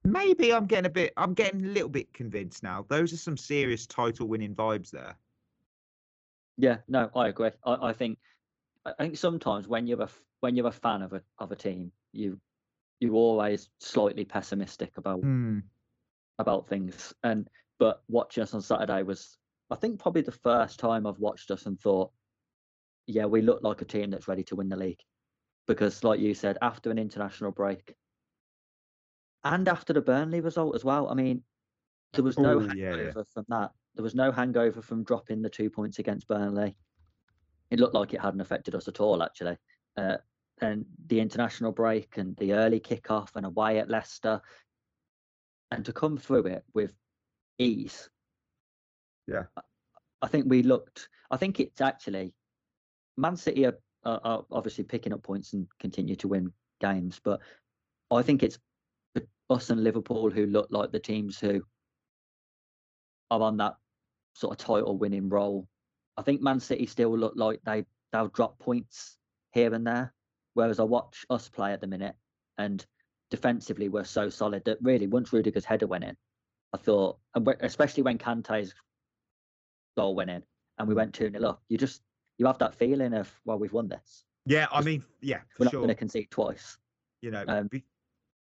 Maybe 0.04 0.54
I'm 0.54 0.66
getting 0.66 0.86
a 0.86 0.90
bit 0.90 1.12
I'm 1.16 1.34
getting 1.34 1.64
a 1.64 1.68
little 1.68 1.88
bit 1.88 2.12
convinced 2.14 2.62
now. 2.62 2.86
Those 2.88 3.12
are 3.12 3.16
some 3.16 3.36
serious 3.36 3.86
title 3.86 4.28
winning 4.28 4.54
vibes 4.54 4.90
there. 4.90 5.16
Yeah, 6.56 6.78
no, 6.88 7.10
I 7.14 7.28
agree. 7.28 7.50
I, 7.64 7.88
I 7.88 7.92
think 7.92 8.18
I 8.98 9.04
think 9.04 9.16
sometimes 9.16 9.68
when 9.68 9.86
you're 9.86 10.02
a 10.02 10.08
when 10.40 10.54
you're 10.56 10.66
a 10.68 10.72
fan 10.72 11.02
of 11.02 11.12
a 11.12 11.22
of 11.38 11.52
a 11.52 11.56
team, 11.56 11.92
you 12.12 12.40
you're 13.00 13.14
always 13.14 13.70
slightly 13.80 14.24
pessimistic 14.24 14.96
about 14.96 15.20
Hmm. 15.22 15.60
about 16.38 16.68
things. 16.68 17.14
And 17.22 17.48
but 17.78 18.02
watching 18.08 18.42
us 18.42 18.54
on 18.54 18.62
Saturday 18.62 19.02
was, 19.02 19.38
I 19.70 19.76
think, 19.76 20.00
probably 20.00 20.22
the 20.22 20.32
first 20.32 20.78
time 20.78 21.06
I've 21.06 21.18
watched 21.18 21.50
us 21.50 21.66
and 21.66 21.78
thought, 21.80 22.12
yeah, 23.06 23.26
we 23.26 23.40
look 23.42 23.62
like 23.62 23.82
a 23.82 23.84
team 23.84 24.10
that's 24.10 24.28
ready 24.28 24.42
to 24.44 24.56
win 24.56 24.68
the 24.68 24.76
league. 24.76 25.00
Because, 25.66 26.02
like 26.02 26.18
you 26.20 26.34
said, 26.34 26.58
after 26.62 26.90
an 26.90 26.98
international 26.98 27.52
break, 27.52 27.94
and 29.44 29.68
after 29.68 29.92
the 29.92 30.00
Burnley 30.00 30.40
result 30.40 30.74
as 30.74 30.84
well, 30.84 31.08
I 31.08 31.14
mean, 31.14 31.44
there 32.12 32.24
was 32.24 32.38
no 32.38 32.60
Oh, 32.60 32.74
yeah, 32.74 32.94
yeah. 32.96 33.12
from 33.32 33.44
that. 33.48 33.72
There 33.94 34.02
was 34.02 34.14
no 34.14 34.32
hangover 34.32 34.82
from 34.82 35.04
dropping 35.04 35.42
the 35.42 35.50
two 35.50 35.70
points 35.70 35.98
against 35.98 36.26
Burnley. 36.26 36.76
It 37.70 37.80
looked 37.80 37.94
like 37.94 38.14
it 38.14 38.20
hadn't 38.20 38.40
affected 38.40 38.74
us 38.74 38.88
at 38.88 39.00
all, 39.00 39.22
actually. 39.22 39.56
Uh, 39.96 40.16
and 40.60 40.84
the 41.06 41.20
international 41.20 41.72
break 41.72 42.16
and 42.16 42.36
the 42.36 42.54
early 42.54 42.80
kickoff 42.80 43.30
and 43.36 43.46
away 43.46 43.78
at 43.78 43.90
Leicester, 43.90 44.40
and 45.70 45.84
to 45.84 45.92
come 45.92 46.16
through 46.16 46.46
it 46.46 46.64
with 46.74 46.94
ease. 47.58 48.08
Yeah. 49.26 49.44
I- 50.22 50.28
think 50.28 50.46
we 50.48 50.62
looked. 50.62 51.08
I 51.30 51.36
think 51.36 51.60
it's 51.60 51.80
actually 51.80 52.34
Man 53.16 53.36
City 53.36 53.66
are, 53.66 53.78
are, 54.04 54.20
are 54.24 54.44
obviously 54.50 54.84
picking 54.84 55.12
up 55.12 55.22
points 55.22 55.52
and 55.52 55.66
continue 55.78 56.16
to 56.16 56.28
win 56.28 56.52
games, 56.80 57.20
but 57.22 57.40
I 58.10 58.22
think 58.22 58.42
it's 58.42 58.58
us 59.50 59.70
and 59.70 59.82
Liverpool 59.82 60.30
who 60.30 60.46
look 60.46 60.68
like 60.70 60.92
the 60.92 60.98
teams 60.98 61.38
who 61.38 61.62
are 63.30 63.40
on 63.40 63.56
that 63.58 63.74
sort 64.34 64.52
of 64.52 64.64
title 64.64 64.96
winning 64.96 65.28
role. 65.28 65.68
I 66.18 66.22
think 66.22 66.42
Man 66.42 66.58
City 66.60 66.84
still 66.86 67.16
look 67.16 67.34
like 67.36 67.60
they 67.64 67.84
they'll 68.12 68.28
drop 68.28 68.58
points 68.58 69.16
here 69.52 69.72
and 69.72 69.86
there, 69.86 70.12
whereas 70.54 70.80
I 70.80 70.82
watch 70.82 71.24
us 71.30 71.48
play 71.48 71.72
at 71.72 71.80
the 71.80 71.86
minute 71.86 72.16
and 72.58 72.84
defensively 73.30 73.88
we're 73.88 74.04
so 74.04 74.28
solid 74.28 74.64
that 74.64 74.78
really 74.82 75.06
once 75.06 75.32
Rudiger's 75.32 75.64
header 75.64 75.86
went 75.86 76.04
in, 76.04 76.16
I 76.74 76.78
thought, 76.78 77.18
and 77.34 77.46
especially 77.60 78.02
when 78.02 78.18
Kante's 78.18 78.74
goal 79.96 80.14
went 80.16 80.30
in 80.30 80.42
and 80.78 80.88
we 80.88 80.94
went 80.94 81.14
2 81.14 81.30
0 81.30 81.44
up, 81.48 81.62
you 81.68 81.78
just 81.78 82.02
you 82.38 82.46
have 82.46 82.58
that 82.58 82.74
feeling 82.74 83.14
of 83.14 83.32
well 83.44 83.58
we've 83.58 83.72
won 83.72 83.88
this. 83.88 84.24
Yeah, 84.46 84.66
I 84.72 84.80
mean, 84.82 85.04
yeah, 85.20 85.40
We're 85.52 85.56
for 85.58 85.64
not 85.64 85.70
sure. 85.70 85.80
going 85.80 85.88
to 85.88 85.94
concede 85.94 86.30
twice. 86.30 86.78
You 87.20 87.30
know, 87.30 87.44
um, 87.46 87.66
be- 87.68 87.84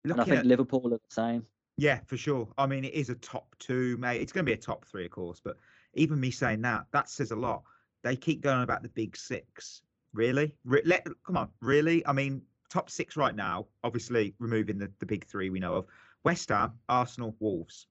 And 0.04 0.20
I 0.20 0.24
think 0.24 0.38
at, 0.38 0.46
Liverpool 0.46 0.86
are 0.86 0.98
the 0.98 1.00
same. 1.08 1.46
yeah, 1.76 2.00
for 2.06 2.16
sure. 2.16 2.48
I 2.58 2.66
mean, 2.66 2.84
it 2.84 2.94
is 2.94 3.10
a 3.10 3.14
top 3.16 3.54
two, 3.60 3.96
mate. 3.98 4.20
It's 4.20 4.32
going 4.32 4.44
to 4.44 4.50
be 4.50 4.54
a 4.54 4.60
top 4.60 4.84
three, 4.86 5.04
of 5.04 5.12
course. 5.12 5.40
But 5.44 5.56
even 5.96 6.20
me 6.20 6.30
saying 6.30 6.62
that, 6.62 6.86
that 6.92 7.08
says 7.08 7.30
a 7.30 7.36
lot. 7.36 7.62
They 8.02 8.16
keep 8.16 8.42
going 8.42 8.62
about 8.62 8.82
the 8.82 8.88
big 8.90 9.16
six. 9.16 9.82
Really? 10.12 10.54
Re- 10.64 10.82
let, 10.84 11.06
come 11.26 11.36
on, 11.36 11.48
really? 11.60 12.06
I 12.06 12.12
mean, 12.12 12.42
top 12.70 12.90
six 12.90 13.16
right 13.16 13.34
now. 13.34 13.66
Obviously, 13.82 14.34
removing 14.38 14.78
the, 14.78 14.90
the 14.98 15.06
big 15.06 15.24
three 15.26 15.50
we 15.50 15.60
know 15.60 15.74
of: 15.74 15.86
West 16.22 16.48
Ham, 16.50 16.72
Arsenal, 16.88 17.34
Wolves. 17.40 17.86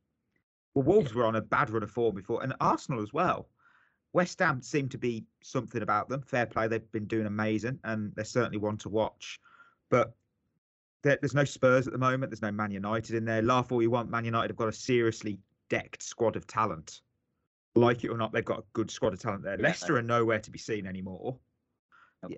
Well, 0.74 0.84
Wolves 0.84 1.14
were 1.14 1.26
on 1.26 1.36
a 1.36 1.42
bad 1.42 1.70
run 1.70 1.84
of 1.84 1.92
form 1.92 2.16
before, 2.16 2.44
and 2.44 2.54
Arsenal 2.60 3.02
as 3.02 3.14
well. 3.14 3.50
West 4.14 4.40
Ham 4.40 4.62
seem 4.62 4.90
to 4.90 4.98
be 4.98 5.26
something 5.42 5.82
about 5.82 6.08
them. 6.08 6.22
Fair 6.22 6.46
play, 6.46 6.68
they've 6.68 6.92
been 6.92 7.06
doing 7.06 7.26
amazing, 7.26 7.80
and 7.84 8.12
they're 8.16 8.26
certainly 8.26 8.60
one 8.60 8.78
to 8.78 8.90
watch. 8.90 9.40
But 9.90 10.14
there, 11.02 11.18
there's 11.22 11.34
no 11.34 11.44
Spurs 11.44 11.88
at 11.88 11.94
the 11.94 12.00
moment. 12.00 12.32
There's 12.32 12.42
no 12.42 12.52
Man 12.52 12.72
United 12.72 13.16
in 13.16 13.26
there. 13.26 13.42
Laugh 13.42 13.72
all 13.72 13.82
you 13.82 13.90
want. 13.92 14.10
Man 14.10 14.26
United 14.26 14.52
have 14.52 14.58
got 14.58 14.68
a 14.68 14.74
seriously 14.74 15.40
decked 15.70 16.04
squad 16.04 16.36
of 16.36 16.46
talent. 16.48 17.02
Like 17.76 18.04
it 18.04 18.10
or 18.10 18.18
not, 18.18 18.32
they've 18.34 18.46
got 18.46 18.60
a 18.60 18.64
good 18.74 18.92
squad 18.92 19.14
of 19.14 19.20
talent 19.20 19.44
there. 19.44 19.56
Yeah. 19.58 19.64
Leicester 19.64 19.98
are 19.98 20.02
nowhere 20.02 20.40
to 20.40 20.52
be 20.52 20.60
seen 20.60 20.86
anymore. 20.86 21.38
Nope. 22.22 22.34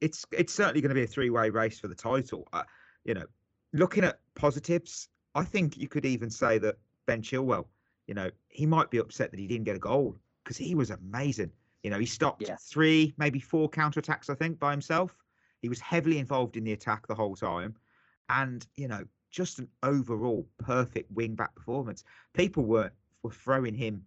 It's 0.00 0.26
it's 0.30 0.52
certainly 0.52 0.80
going 0.80 0.90
to 0.90 0.94
be 0.94 1.04
a 1.04 1.06
three 1.06 1.30
way 1.30 1.48
race 1.50 1.78
for 1.80 1.88
the 1.88 1.94
title. 1.94 2.46
Uh, 2.52 2.64
you 3.04 3.14
know, 3.14 3.24
looking 3.72 4.04
at 4.04 4.20
positives, 4.34 5.08
I 5.34 5.44
think 5.44 5.78
you 5.78 5.88
could 5.88 6.04
even 6.04 6.28
say 6.30 6.58
that 6.58 6.76
Ben 7.06 7.22
Chilwell, 7.22 7.66
you 8.06 8.14
know, 8.14 8.30
he 8.48 8.66
might 8.66 8.90
be 8.90 8.98
upset 8.98 9.30
that 9.30 9.40
he 9.40 9.46
didn't 9.46 9.64
get 9.64 9.76
a 9.76 9.80
goal 9.80 10.16
because 10.42 10.56
he 10.58 10.74
was 10.74 10.90
amazing. 10.90 11.50
You 11.82 11.90
know, 11.90 11.98
he 11.98 12.06
stopped 12.06 12.42
Yeah. 12.46 12.56
three, 12.56 13.14
maybe 13.16 13.40
four 13.40 13.68
counter 13.68 14.00
attacks, 14.00 14.28
I 14.28 14.34
think, 14.34 14.58
by 14.58 14.70
himself. 14.70 15.16
He 15.62 15.68
was 15.68 15.80
heavily 15.80 16.18
involved 16.18 16.56
in 16.56 16.64
the 16.64 16.72
attack 16.72 17.06
the 17.06 17.14
whole 17.14 17.36
time. 17.36 17.74
And, 18.28 18.66
you 18.76 18.88
know, 18.88 19.04
just 19.30 19.58
an 19.58 19.68
overall 19.82 20.46
perfect 20.58 21.10
wing 21.10 21.34
back 21.34 21.54
performance. 21.54 22.04
People 22.34 22.64
were 22.64 22.90
were 23.22 23.30
throwing 23.30 23.74
him 23.74 24.06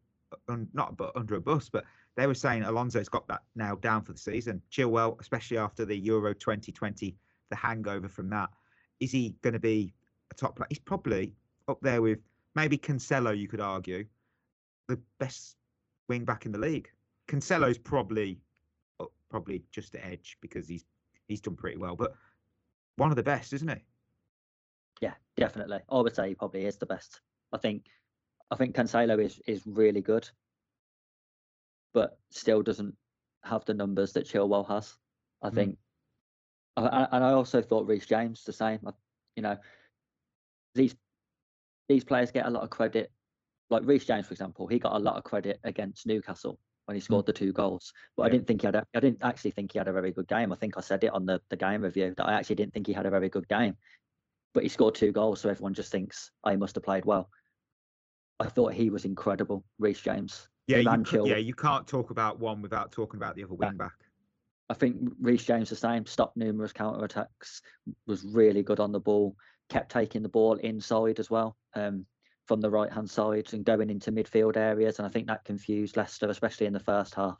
un, 0.50 0.68
not 0.74 1.00
under 1.16 1.36
a 1.36 1.42
bus, 1.42 1.70
but 1.70 1.86
they 2.16 2.28
were 2.28 2.34
saying 2.34 2.64
Alonso's 2.64 3.10
got 3.10 3.28
that 3.28 3.44
now 3.56 3.76
down 3.76 4.04
for 4.04 4.14
the 4.14 4.20
season. 4.20 4.62
Chilwell, 4.72 5.20
especially 5.20 5.58
after 5.58 5.86
the 5.86 5.96
Euro 5.98 6.34
2020, 6.34 7.16
the 7.50 7.56
hangover 7.56 8.10
from 8.10 8.30
that. 8.30 8.50
Is 9.00 9.12
he 9.12 9.36
going 9.42 9.54
to 9.54 9.60
be 9.60 9.94
a 10.32 10.34
top 10.34 10.56
player? 10.56 10.68
He's 10.70 10.80
probably 10.80 11.34
up 11.68 11.80
there 11.82 12.02
with 12.02 12.20
maybe 12.56 12.78
Cancelo, 12.78 13.38
you 13.38 13.48
could 13.48 13.62
argue, 13.62 14.06
the 14.88 15.00
best 15.20 15.56
wing 16.08 16.26
back 16.26 16.46
in 16.46 16.52
the 16.52 16.58
league. 16.58 16.90
Cancelo's 17.28 17.78
probably 17.78 18.40
uh, 19.00 19.06
probably 19.30 19.64
just 19.72 19.92
the 19.92 20.06
edge 20.06 20.38
because 20.42 20.68
he's 20.68 20.86
he's 21.28 21.42
done 21.42 21.56
pretty 21.56 21.78
well. 21.78 21.96
But 21.96 22.14
one 22.96 23.12
of 23.12 23.16
the 23.16 23.24
best, 23.24 23.54
isn't 23.54 23.68
he? 23.68 23.84
Yeah, 25.02 25.14
definitely. 25.36 25.80
I 25.90 26.02
would 26.02 26.16
say 26.16 26.30
he 26.30 26.36
probably 26.36 26.66
is 26.66 26.78
the 26.78 26.86
best. 26.86 27.22
I 27.54 27.58
think 27.58 27.86
I 28.52 28.56
think 28.56 28.76
Cancelo 28.76 29.22
is 29.24 29.40
is 29.48 29.66
really 29.66 30.02
good, 30.02 30.30
but 31.94 32.20
still 32.32 32.62
doesn't 32.62 32.96
have 33.44 33.66
the 33.66 33.74
numbers 33.74 34.14
that 34.14 34.26
Chilwell 34.26 34.68
has. 34.68 34.98
I 35.42 35.50
Mm. 35.50 35.54
think, 35.56 35.80
I- 36.78 37.08
and 37.12 37.24
I 37.24 37.32
also 37.32 37.62
thought 37.62 37.88
Reece 37.88 38.06
James 38.06 38.44
the 38.44 38.54
same. 38.54 38.80
I- 38.88 38.94
You 39.36 39.44
know, 39.44 39.58
these 40.74 40.96
these 41.88 42.04
players 42.04 42.32
get 42.32 42.48
a 42.48 42.50
lot 42.50 42.64
of 42.64 42.70
credit. 42.72 43.12
Like 43.70 43.84
Reece 43.86 44.06
James, 44.06 44.26
for 44.28 44.34
example, 44.34 44.66
he 44.68 44.80
got 44.80 44.96
a 44.96 45.00
lot 45.00 45.16
of 45.16 45.24
credit 45.24 45.60
against 45.64 46.08
Newcastle 46.08 46.60
when 46.86 46.96
he 46.96 47.02
scored 47.02 47.26
the 47.28 47.34
two 47.34 47.54
goals. 47.54 47.94
But 48.16 48.24
I 48.24 48.30
didn't 48.30 48.48
think 48.48 48.62
he 48.62 48.66
had. 48.68 48.76
A, 48.76 48.88
I 48.96 49.00
didn't 49.00 49.22
actually 49.22 49.52
think 49.52 49.72
he 49.74 49.78
had 49.78 49.88
a 49.88 49.94
very 49.94 50.12
good 50.12 50.28
game. 50.28 50.52
I 50.52 50.56
think 50.56 50.76
I 50.78 50.82
said 50.82 51.04
it 51.04 51.12
on 51.14 51.26
the 51.28 51.40
the 51.50 51.56
game 51.58 51.84
review 51.84 52.16
that 52.16 52.26
I 52.26 52.34
actually 52.34 52.56
didn't 52.56 52.74
think 52.74 52.88
he 52.88 52.94
had 52.94 53.06
a 53.06 53.12
very 53.12 53.30
good 53.30 53.48
game. 53.48 53.78
But 54.54 54.64
he 54.64 54.70
scored 54.70 54.96
two 54.96 55.12
goals, 55.12 55.42
so 55.42 55.50
everyone 55.50 55.76
just 55.76 55.92
thinks 55.92 56.32
oh, 56.44 56.58
must 56.58 56.76
have 56.76 56.84
played 56.84 57.06
well. 57.06 57.30
I 58.40 58.48
thought 58.48 58.74
he 58.74 58.90
was 58.90 59.06
incredible, 59.06 59.64
Reece 59.80 60.02
James. 60.02 60.48
Yeah, 60.68 60.78
you, 60.78 60.90
and 60.90 61.08
yeah, 61.26 61.38
you 61.38 61.54
can't 61.54 61.88
talk 61.88 62.10
about 62.10 62.40
one 62.40 62.62
without 62.62 62.92
talking 62.92 63.18
about 63.18 63.36
the 63.36 63.44
other 63.44 63.54
wing 63.54 63.78
back. 63.78 63.94
I 64.70 64.74
think 64.74 64.98
Reece 65.22 65.46
James 65.46 65.70
the 65.70 65.78
same. 65.78 66.06
Stopped 66.06 66.36
numerous 66.36 66.74
counter 66.74 67.04
attacks. 67.06 67.62
Was 68.06 68.26
really 68.26 68.64
good 68.64 68.80
on 68.80 68.92
the 68.92 69.00
ball. 69.00 69.36
Kept 69.70 69.92
taking 69.92 70.24
the 70.24 70.30
ball 70.30 70.56
inside 70.56 71.20
as 71.20 71.30
well, 71.30 71.56
um, 71.74 72.06
from 72.46 72.60
the 72.60 72.70
right 72.70 72.92
hand 72.92 73.10
side 73.10 73.54
and 73.54 73.66
going 73.66 73.90
into 73.90 74.12
midfield 74.12 74.58
areas. 74.58 75.00
And 75.00 75.08
I 75.08 75.10
think 75.10 75.28
that 75.28 75.46
confused 75.46 75.96
Leicester, 75.96 76.30
especially 76.30 76.68
in 76.68 76.74
the 76.74 76.80
first 76.80 77.16
half. 77.16 77.40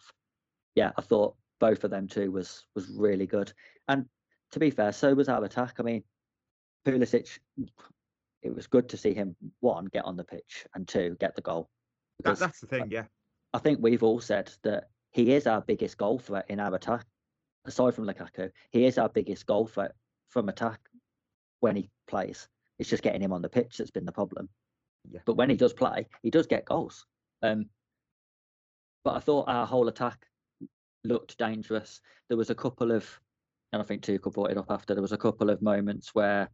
Yeah, 0.76 0.92
I 0.98 1.02
thought 1.02 1.36
both 1.60 1.84
of 1.84 1.92
them 1.92 2.08
too 2.08 2.32
was 2.32 2.66
was 2.76 2.90
really 2.90 3.28
good. 3.28 3.52
And 3.90 4.06
to 4.52 4.60
be 4.60 4.70
fair, 4.70 4.94
so 4.94 5.14
was 5.14 5.30
our 5.30 5.44
attack. 5.44 5.76
I 5.80 5.84
mean, 5.84 6.04
Pulisic. 6.86 7.40
It 8.48 8.56
was 8.56 8.66
good 8.66 8.88
to 8.90 8.98
see 8.98 9.14
him 9.14 9.36
one 9.60 9.86
get 9.86 10.06
on 10.06 10.16
the 10.16 10.24
pitch 10.24 10.66
and 10.74 10.88
two 10.88 11.18
get 11.20 11.36
the 11.36 11.42
goal. 11.42 11.70
That, 12.24 12.40
that's 12.40 12.62
the 12.62 12.68
thing, 12.68 12.88
yeah. 12.90 13.04
I 13.54 13.60
think 13.60 13.80
we've 13.82 14.04
all 14.04 14.22
said 14.22 14.52
that 14.64 14.86
he 15.12 15.34
is 15.34 15.48
our 15.48 15.62
biggest 15.62 15.98
goal 15.98 16.18
threat 16.18 16.46
in 16.48 16.60
our 16.60 16.74
attack. 16.74 17.06
Aside 17.66 17.94
from 17.94 18.06
Lukaku, 18.06 18.50
he 18.72 18.86
is 18.86 18.98
our 18.98 19.10
biggest 19.10 19.46
goal 19.46 19.68
threat 19.68 19.92
from 20.30 20.48
attack 20.48 20.80
when 21.60 21.76
he 21.76 21.90
plays. 22.08 22.48
It's 22.80 22.90
just 22.90 23.04
getting 23.04 23.22
him 23.22 23.34
on 23.34 23.42
the 23.42 23.50
pitch 23.50 23.78
that's 23.78 23.92
been 23.92 24.06
the 24.06 24.12
problem. 24.14 24.48
Yeah. 25.12 25.20
But 25.26 25.36
when 25.36 25.50
he 25.50 25.58
does 25.58 25.74
play, 25.74 26.08
he 26.24 26.30
does 26.30 26.48
get 26.48 26.66
goals. 26.66 27.06
Um, 27.44 27.66
but 29.04 29.16
I 29.16 29.20
thought 29.20 29.50
our 29.50 29.66
whole 29.66 29.90
attack 29.90 30.26
looked 31.04 31.38
dangerous. 31.38 32.00
There 32.30 32.38
was 32.38 32.50
a 32.50 32.56
couple 32.56 32.92
of, 32.94 33.20
and 33.74 33.82
I 33.82 33.86
think 33.86 34.04
Tuchel 34.04 34.34
brought 34.34 34.52
it 34.52 34.58
up 34.58 34.72
after. 34.72 34.94
There 34.94 35.02
was 35.02 35.12
a 35.12 35.18
couple 35.18 35.50
of 35.50 35.62
moments 35.62 36.16
where 36.16 36.50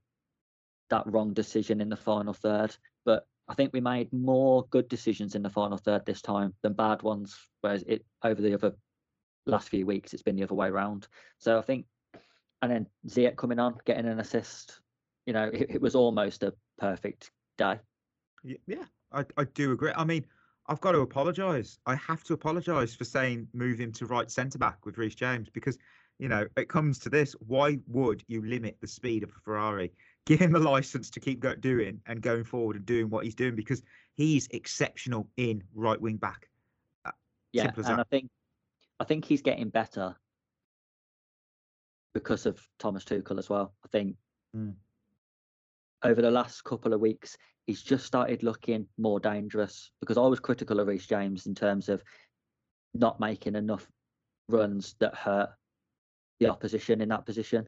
that 0.89 1.05
wrong 1.05 1.33
decision 1.33 1.81
in 1.81 1.89
the 1.89 1.95
final 1.95 2.33
third, 2.33 2.75
but 3.05 3.27
I 3.47 3.53
think 3.55 3.73
we 3.73 3.81
made 3.81 4.11
more 4.13 4.65
good 4.69 4.87
decisions 4.87 5.35
in 5.35 5.43
the 5.43 5.49
final 5.49 5.77
third 5.77 6.05
this 6.05 6.21
time 6.21 6.53
than 6.61 6.73
bad 6.73 7.01
ones. 7.01 7.37
Whereas 7.61 7.83
it 7.83 8.05
over 8.23 8.41
the 8.41 8.53
other 8.53 8.73
last 9.45 9.69
few 9.69 9.85
weeks, 9.85 10.13
it's 10.13 10.23
been 10.23 10.35
the 10.35 10.43
other 10.43 10.55
way 10.55 10.67
around. 10.67 11.07
So 11.39 11.57
I 11.57 11.61
think, 11.61 11.85
and 12.61 12.71
then 12.71 12.87
Ziyech 13.07 13.35
coming 13.35 13.59
on, 13.59 13.77
getting 13.85 14.05
an 14.05 14.19
assist, 14.19 14.79
you 15.25 15.33
know, 15.33 15.49
it, 15.53 15.67
it 15.69 15.81
was 15.81 15.95
almost 15.95 16.43
a 16.43 16.53
perfect 16.77 17.31
day. 17.57 17.79
Yeah, 18.43 18.85
I, 19.11 19.25
I 19.37 19.43
do 19.43 19.73
agree. 19.73 19.91
I 19.95 20.05
mean, 20.05 20.25
I've 20.67 20.81
got 20.81 20.93
to 20.93 20.99
apologise. 20.99 21.77
I 21.85 21.95
have 21.95 22.23
to 22.25 22.33
apologise 22.33 22.95
for 22.95 23.03
saying 23.03 23.47
move 23.53 23.79
him 23.79 23.91
to 23.93 24.05
right 24.05 24.31
centre 24.31 24.57
back 24.57 24.85
with 24.85 24.97
Reece 24.97 25.15
James 25.15 25.49
because, 25.49 25.77
you 26.19 26.29
know, 26.29 26.47
it 26.55 26.69
comes 26.69 26.99
to 26.99 27.09
this. 27.09 27.33
Why 27.47 27.79
would 27.87 28.23
you 28.27 28.45
limit 28.45 28.77
the 28.79 28.87
speed 28.87 29.23
of 29.23 29.29
a 29.29 29.39
Ferrari? 29.43 29.91
Give 30.25 30.39
him 30.39 30.51
the 30.51 30.59
license 30.59 31.09
to 31.11 31.19
keep 31.19 31.41
go- 31.41 31.55
doing 31.55 31.99
and 32.05 32.21
going 32.21 32.43
forward 32.45 32.77
and 32.77 32.85
doing 32.85 33.09
what 33.09 33.25
he's 33.25 33.35
doing 33.35 33.55
because 33.55 33.83
he's 34.15 34.47
exceptional 34.51 35.27
in 35.37 35.63
right 35.73 35.99
wing 35.99 36.17
back. 36.17 36.49
Yeah, 37.51 37.71
and 37.75 37.85
that. 37.85 37.99
I 37.99 38.03
think 38.03 38.29
I 38.99 39.03
think 39.03 39.25
he's 39.25 39.41
getting 39.41 39.69
better 39.69 40.15
because 42.13 42.45
of 42.45 42.59
Thomas 42.79 43.03
Tuchel 43.03 43.37
as 43.37 43.49
well. 43.49 43.73
I 43.83 43.87
think 43.89 44.15
Mm. 44.55 44.75
over 46.03 46.21
the 46.21 46.31
last 46.31 46.63
couple 46.63 46.93
of 46.93 47.01
weeks, 47.01 47.37
he's 47.65 47.81
just 47.81 48.05
started 48.05 48.43
looking 48.43 48.87
more 48.97 49.19
dangerous 49.19 49.91
because 49.99 50.17
I 50.17 50.21
was 50.27 50.39
critical 50.39 50.79
of 50.79 50.87
Reece 50.87 51.07
James 51.07 51.47
in 51.47 51.55
terms 51.55 51.89
of 51.89 52.03
not 52.93 53.19
making 53.19 53.55
enough 53.55 53.87
runs 54.47 54.93
that 54.99 55.15
hurt 55.15 55.49
the 56.39 56.49
opposition 56.49 57.01
in 57.01 57.09
that 57.09 57.25
position, 57.25 57.67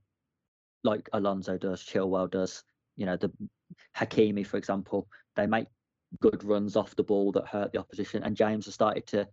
like 0.86 1.10
Alonso 1.14 1.58
does, 1.58 1.84
Chilwell 1.84 2.30
does. 2.32 2.64
You 2.96 3.06
know, 3.06 3.18
the 3.18 3.32
Hakimi, 3.98 4.46
for 4.46 4.58
example, 4.58 5.08
they 5.36 5.48
make 5.48 5.68
good 6.22 6.44
runs 6.44 6.78
off 6.78 6.96
the 6.96 7.04
ball 7.04 7.32
that 7.34 7.48
hurt 7.48 7.74
the 7.74 7.80
opposition, 7.80 8.24
and 8.24 8.38
James 8.38 8.66
has 8.66 8.74
started 8.74 9.06
to 9.08 9.28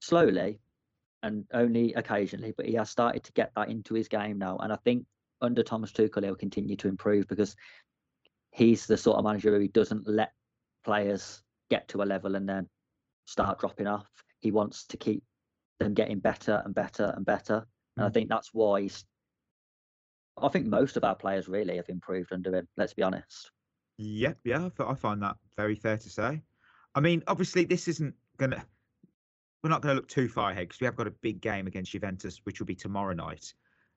slowly 0.00 0.60
and 1.22 1.44
only 1.52 1.92
occasionally, 1.94 2.52
but 2.56 2.66
he 2.66 2.74
has 2.74 2.88
started 2.88 3.24
to 3.24 3.32
get 3.32 3.50
that 3.56 3.68
into 3.68 3.94
his 3.94 4.08
game 4.08 4.38
now. 4.38 4.56
And 4.58 4.72
I 4.72 4.76
think 4.84 5.04
under 5.42 5.62
Thomas 5.62 5.92
Tuchel, 5.92 6.24
he'll 6.24 6.34
continue 6.34 6.76
to 6.76 6.88
improve 6.88 7.26
because 7.26 7.56
he's 8.52 8.86
the 8.86 8.96
sort 8.96 9.18
of 9.18 9.24
manager 9.24 9.58
who 9.58 9.68
doesn't 9.68 10.08
let 10.08 10.32
players 10.84 11.42
get 11.68 11.88
to 11.88 12.02
a 12.02 12.04
level 12.04 12.36
and 12.36 12.48
then 12.48 12.68
start 13.26 13.58
dropping 13.58 13.86
off. 13.86 14.06
He 14.40 14.50
wants 14.50 14.86
to 14.86 14.96
keep 14.96 15.22
them 15.78 15.94
getting 15.94 16.18
better 16.20 16.62
and 16.64 16.74
better 16.74 17.12
and 17.16 17.24
better. 17.24 17.66
And 17.96 18.06
I 18.06 18.08
Mm. 18.08 18.14
think 18.14 18.28
that's 18.28 18.54
why 18.54 18.82
he's. 18.82 19.04
I 20.42 20.48
think 20.48 20.66
most 20.66 20.96
of 20.96 21.04
our 21.04 21.14
players 21.14 21.48
really 21.48 21.76
have 21.76 21.88
improved 21.88 22.32
under 22.32 22.54
him. 22.54 22.68
Let's 22.76 22.94
be 22.94 23.02
honest. 23.02 23.50
Yep, 23.98 24.38
yeah, 24.44 24.68
I 24.78 24.82
I 24.84 24.94
find 24.94 25.22
that 25.22 25.36
very 25.56 25.74
fair 25.74 25.98
to 25.98 26.08
say. 26.08 26.42
I 26.94 27.00
mean, 27.00 27.22
obviously, 27.26 27.64
this 27.64 27.88
isn't 27.88 28.14
gonna. 28.38 28.64
We're 29.62 29.70
not 29.70 29.82
going 29.82 29.94
to 29.94 30.00
look 30.00 30.08
too 30.08 30.26
far 30.26 30.52
ahead 30.52 30.68
because 30.68 30.80
we 30.80 30.86
have 30.86 30.96
got 30.96 31.06
a 31.06 31.10
big 31.10 31.42
game 31.42 31.66
against 31.66 31.92
Juventus, 31.92 32.40
which 32.44 32.60
will 32.60 32.66
be 32.66 32.74
tomorrow 32.74 33.12
night. 33.12 33.52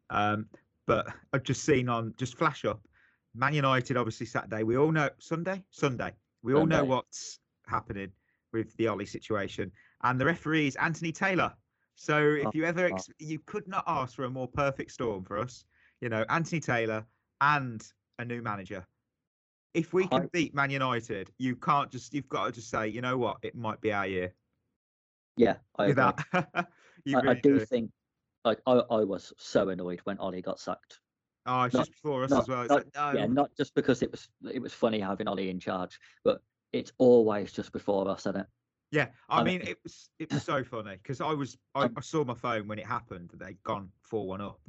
Um, 0.09 0.49
but 0.85 1.07
I've 1.31 1.43
just 1.43 1.63
seen 1.63 1.87
on 1.87 2.13
just 2.17 2.37
flash 2.37 2.65
up, 2.65 2.85
Man 3.33 3.53
United 3.53 3.95
obviously 3.95 4.25
Saturday. 4.25 4.63
We 4.63 4.75
all 4.75 4.91
know 4.91 5.09
Sunday, 5.19 5.63
Sunday. 5.69 6.11
We 6.41 6.53
all 6.53 6.65
know 6.65 6.83
what's 6.83 7.39
happening 7.65 8.11
with 8.51 8.75
the 8.75 8.89
Ole 8.89 9.05
situation, 9.05 9.71
and 10.03 10.19
the 10.19 10.25
referee 10.25 10.67
is 10.67 10.75
Anthony 10.75 11.13
Taylor. 11.13 11.53
So 11.95 12.33
if 12.33 12.47
Oh, 12.47 12.51
you 12.53 12.65
ever, 12.65 12.87
ex- 12.87 13.09
you 13.19 13.39
could 13.39 13.67
not 13.67 13.85
ask 13.87 14.15
for 14.15 14.25
a 14.25 14.29
more 14.29 14.49
perfect 14.49 14.91
storm 14.91 15.23
for 15.23 15.39
us. 15.39 15.63
You 16.03 16.09
know, 16.09 16.25
Anthony 16.27 16.59
Taylor 16.59 17.05
and 17.39 17.81
a 18.19 18.25
new 18.25 18.41
manager 18.41 18.85
if 19.73 19.93
we 19.93 20.05
can 20.05 20.23
I- 20.23 20.27
beat 20.33 20.53
Man 20.53 20.69
United, 20.69 21.31
you 21.39 21.55
can't 21.55 21.89
just 21.89 22.13
you've 22.13 22.27
got 22.27 22.47
to 22.47 22.51
just 22.51 22.69
say, 22.69 22.89
you 22.89 22.99
know 22.99 23.17
what, 23.17 23.37
it 23.41 23.55
might 23.55 23.79
be 23.79 23.93
our 23.93 24.05
year. 24.05 24.33
Yeah, 25.37 25.55
I 25.79 25.93
that, 25.93 26.19
you 27.05 27.17
I, 27.17 27.21
really 27.21 27.37
I 27.37 27.39
do 27.39 27.59
think. 27.59 27.89
Like 28.43 28.59
I, 28.67 28.73
I 28.91 29.03
was 29.05 29.31
so 29.37 29.69
annoyed 29.69 30.01
when 30.03 30.17
Ole 30.19 30.41
got 30.41 30.59
sacked. 30.59 30.99
Oh, 31.45 31.63
it's 31.63 31.73
not- 31.73 31.79
just 31.87 31.91
before 31.93 32.25
us 32.25 32.31
not- 32.31 32.41
as 32.41 32.47
well. 32.49 32.61
It's 32.63 32.69
not- 32.69 32.85
like, 32.95 33.13
no. 33.15 33.19
Yeah, 33.21 33.25
not 33.27 33.51
just 33.55 33.73
because 33.73 34.01
it 34.03 34.11
was 34.11 34.27
it 34.53 34.61
was 34.61 34.73
funny 34.73 34.99
having 34.99 35.29
Ole 35.29 35.39
in 35.39 35.59
charge, 35.59 35.97
but 36.25 36.41
it's 36.73 36.91
always 36.97 37.53
just 37.53 37.71
before 37.71 38.09
us, 38.09 38.23
isn't 38.27 38.41
it? 38.41 38.47
Yeah, 38.91 39.07
I 39.29 39.39
I 39.39 39.43
mean, 39.45 39.61
it 39.61 39.77
was 39.83 40.09
it 40.19 40.31
was 40.33 40.43
so 40.43 40.63
funny 40.65 40.97
because 40.97 41.21
I 41.21 41.31
was 41.31 41.57
I, 41.73 41.83
Um, 41.85 41.93
I 41.97 42.01
saw 42.01 42.25
my 42.25 42.35
phone 42.35 42.67
when 42.67 42.77
it 42.77 42.85
happened. 42.85 43.29
that 43.29 43.39
They'd 43.39 43.63
gone 43.63 43.89
four 44.03 44.27
one 44.27 44.41
up, 44.41 44.59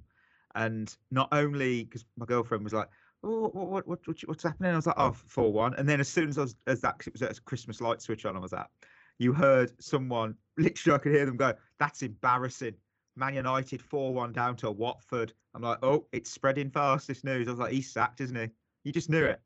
and 0.54 0.96
not 1.10 1.28
only 1.32 1.84
because 1.84 2.04
my 2.16 2.26
girlfriend 2.26 2.64
was 2.64 2.72
like, 2.72 2.88
"Oh, 3.22 3.48
what 3.48 3.54
what 3.54 3.86
what 3.88 4.06
what- 4.06 4.20
what's 4.26 4.42
happening?" 4.42 4.72
I 4.72 4.76
was 4.76 4.86
like, 4.86 4.96
"Oh, 4.98 5.06
oh 5.08 5.12
four 5.12 5.46
oh. 5.46 5.48
one." 5.50 5.74
And 5.74 5.88
then 5.88 6.00
as 6.00 6.08
soon 6.08 6.28
as 6.28 6.38
I 6.38 6.42
was 6.42 6.56
as 6.66 6.80
that 6.82 6.98
'cause 6.98 7.08
it 7.08 7.20
was 7.28 7.38
a 7.38 7.42
Christmas 7.42 7.80
light 7.80 8.00
switch 8.02 8.24
on, 8.26 8.36
I 8.36 8.40
was 8.40 8.52
at, 8.52 8.70
you 9.18 9.32
heard 9.32 9.72
someone 9.82 10.36
literally 10.56 10.94
I 10.94 10.98
could 10.98 11.12
hear 11.12 11.26
them 11.26 11.36
go, 11.36 11.54
"That's 11.78 12.02
embarrassing." 12.02 12.76
Man 13.16 13.34
United 13.34 13.80
four 13.80 14.12
one 14.12 14.32
down 14.32 14.56
to 14.56 14.70
Watford. 14.70 15.32
I'm 15.54 15.62
like, 15.62 15.78
"Oh, 15.82 16.08
it's 16.12 16.30
spreading 16.30 16.70
fast." 16.70 17.06
This 17.08 17.24
news. 17.24 17.48
I 17.48 17.52
was 17.52 17.60
like, 17.60 17.72
"He's 17.72 17.92
sacked, 17.92 18.20
isn't 18.20 18.36
he?" 18.36 18.48
You 18.84 18.92
just 18.92 19.08
knew 19.10 19.24
it. 19.24 19.40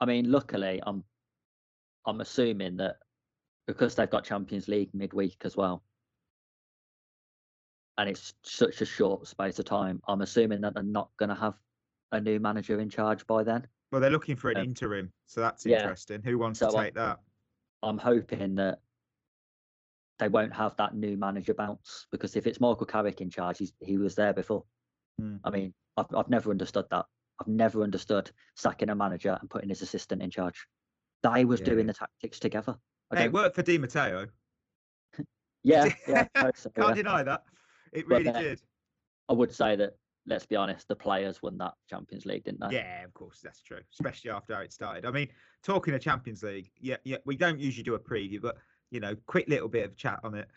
I 0.00 0.06
mean, 0.06 0.30
luckily, 0.30 0.80
I'm 0.86 1.04
I'm 2.06 2.20
assuming 2.20 2.76
that 2.78 2.96
because 3.66 3.94
they've 3.94 4.10
got 4.10 4.24
Champions 4.24 4.68
League 4.68 4.90
midweek 4.94 5.36
as 5.44 5.56
well, 5.56 5.82
and 7.98 8.08
it's 8.08 8.34
such 8.42 8.80
a 8.80 8.84
short 8.84 9.26
space 9.26 9.58
of 9.58 9.64
time, 9.64 10.00
I'm 10.08 10.20
assuming 10.22 10.60
that 10.62 10.74
they're 10.74 10.82
not 10.82 11.10
going 11.16 11.28
to 11.28 11.34
have 11.34 11.54
a 12.12 12.20
new 12.20 12.40
manager 12.40 12.80
in 12.80 12.88
charge 12.90 13.26
by 13.26 13.42
then. 13.44 13.66
Well, 13.92 14.00
they're 14.00 14.10
looking 14.10 14.36
for 14.36 14.50
an 14.50 14.56
Um, 14.58 14.64
interim, 14.64 15.12
so 15.26 15.40
that's 15.40 15.64
yeah. 15.64 15.80
interesting. 15.82 16.22
Who 16.22 16.38
wants 16.38 16.58
So 16.58 16.70
to 16.70 16.76
take 16.76 16.94
that? 16.94 17.20
I'm 17.82 17.98
hoping 17.98 18.56
that 18.56 18.80
they 20.18 20.28
won't 20.28 20.52
have 20.54 20.76
that 20.76 20.94
new 20.94 21.16
manager 21.16 21.54
bounce 21.54 22.06
because 22.10 22.36
if 22.36 22.46
it's 22.46 22.60
Michael 22.60 22.86
Carrick 22.86 23.20
in 23.20 23.30
charge, 23.30 23.58
he's, 23.58 23.72
he 23.80 23.98
was 23.98 24.14
there 24.14 24.32
before. 24.32 24.64
Hmm. 25.18 25.36
I 25.44 25.50
mean, 25.50 25.74
I've, 25.96 26.12
I've 26.14 26.28
never 26.30 26.50
understood 26.50 26.86
that. 26.90 27.06
I've 27.40 27.48
never 27.48 27.82
understood 27.82 28.30
sacking 28.56 28.90
a 28.90 28.94
manager 28.94 29.36
and 29.40 29.50
putting 29.50 29.68
his 29.68 29.82
assistant 29.82 30.22
in 30.22 30.30
charge. 30.30 30.66
They 31.22 31.44
was 31.44 31.60
Yeah. 31.60 31.66
doing 31.66 31.86
the 31.86 31.94
tactics 31.94 32.38
together. 32.38 32.76
I 33.10 33.16
Hey, 33.18 33.24
it 33.26 33.32
worked 33.32 33.54
for 33.56 33.62
Di 33.62 33.78
Matteo. 33.78 34.28
yeah, 35.62 35.92
yeah, 36.08 36.26
so, 36.54 36.70
Can't 36.70 36.88
yeah. 36.88 36.94
deny 36.94 37.22
that. 37.22 37.44
It 37.94 38.06
really 38.06 38.24
then- 38.24 38.42
did. 38.42 38.62
I 39.28 39.32
would 39.32 39.54
say 39.54 39.74
that 39.76 39.96
let's 40.26 40.46
be 40.46 40.56
honest, 40.56 40.88
the 40.88 40.96
players 40.96 41.42
won 41.42 41.58
that 41.58 41.74
Champions 41.88 42.24
League, 42.26 42.44
didn't 42.44 42.60
they? 42.60 42.76
Yeah, 42.76 43.04
of 43.04 43.12
course, 43.14 43.40
that's 43.42 43.60
true. 43.60 43.80
Especially 43.92 44.30
after 44.30 44.54
how 44.54 44.62
it 44.62 44.72
started. 44.72 45.04
I 45.04 45.10
mean, 45.10 45.28
talking 45.62 45.94
of 45.94 46.00
Champions 46.00 46.42
League, 46.42 46.70
yeah, 46.80 46.96
yeah, 47.04 47.18
we 47.24 47.36
don't 47.36 47.58
usually 47.58 47.82
do 47.82 47.94
a 47.94 47.98
preview, 47.98 48.40
but 48.40 48.56
you 48.90 49.00
know, 49.00 49.14
quick 49.26 49.48
little 49.48 49.68
bit 49.68 49.84
of 49.84 49.96
chat 49.96 50.20
on 50.24 50.34
it. 50.34 50.48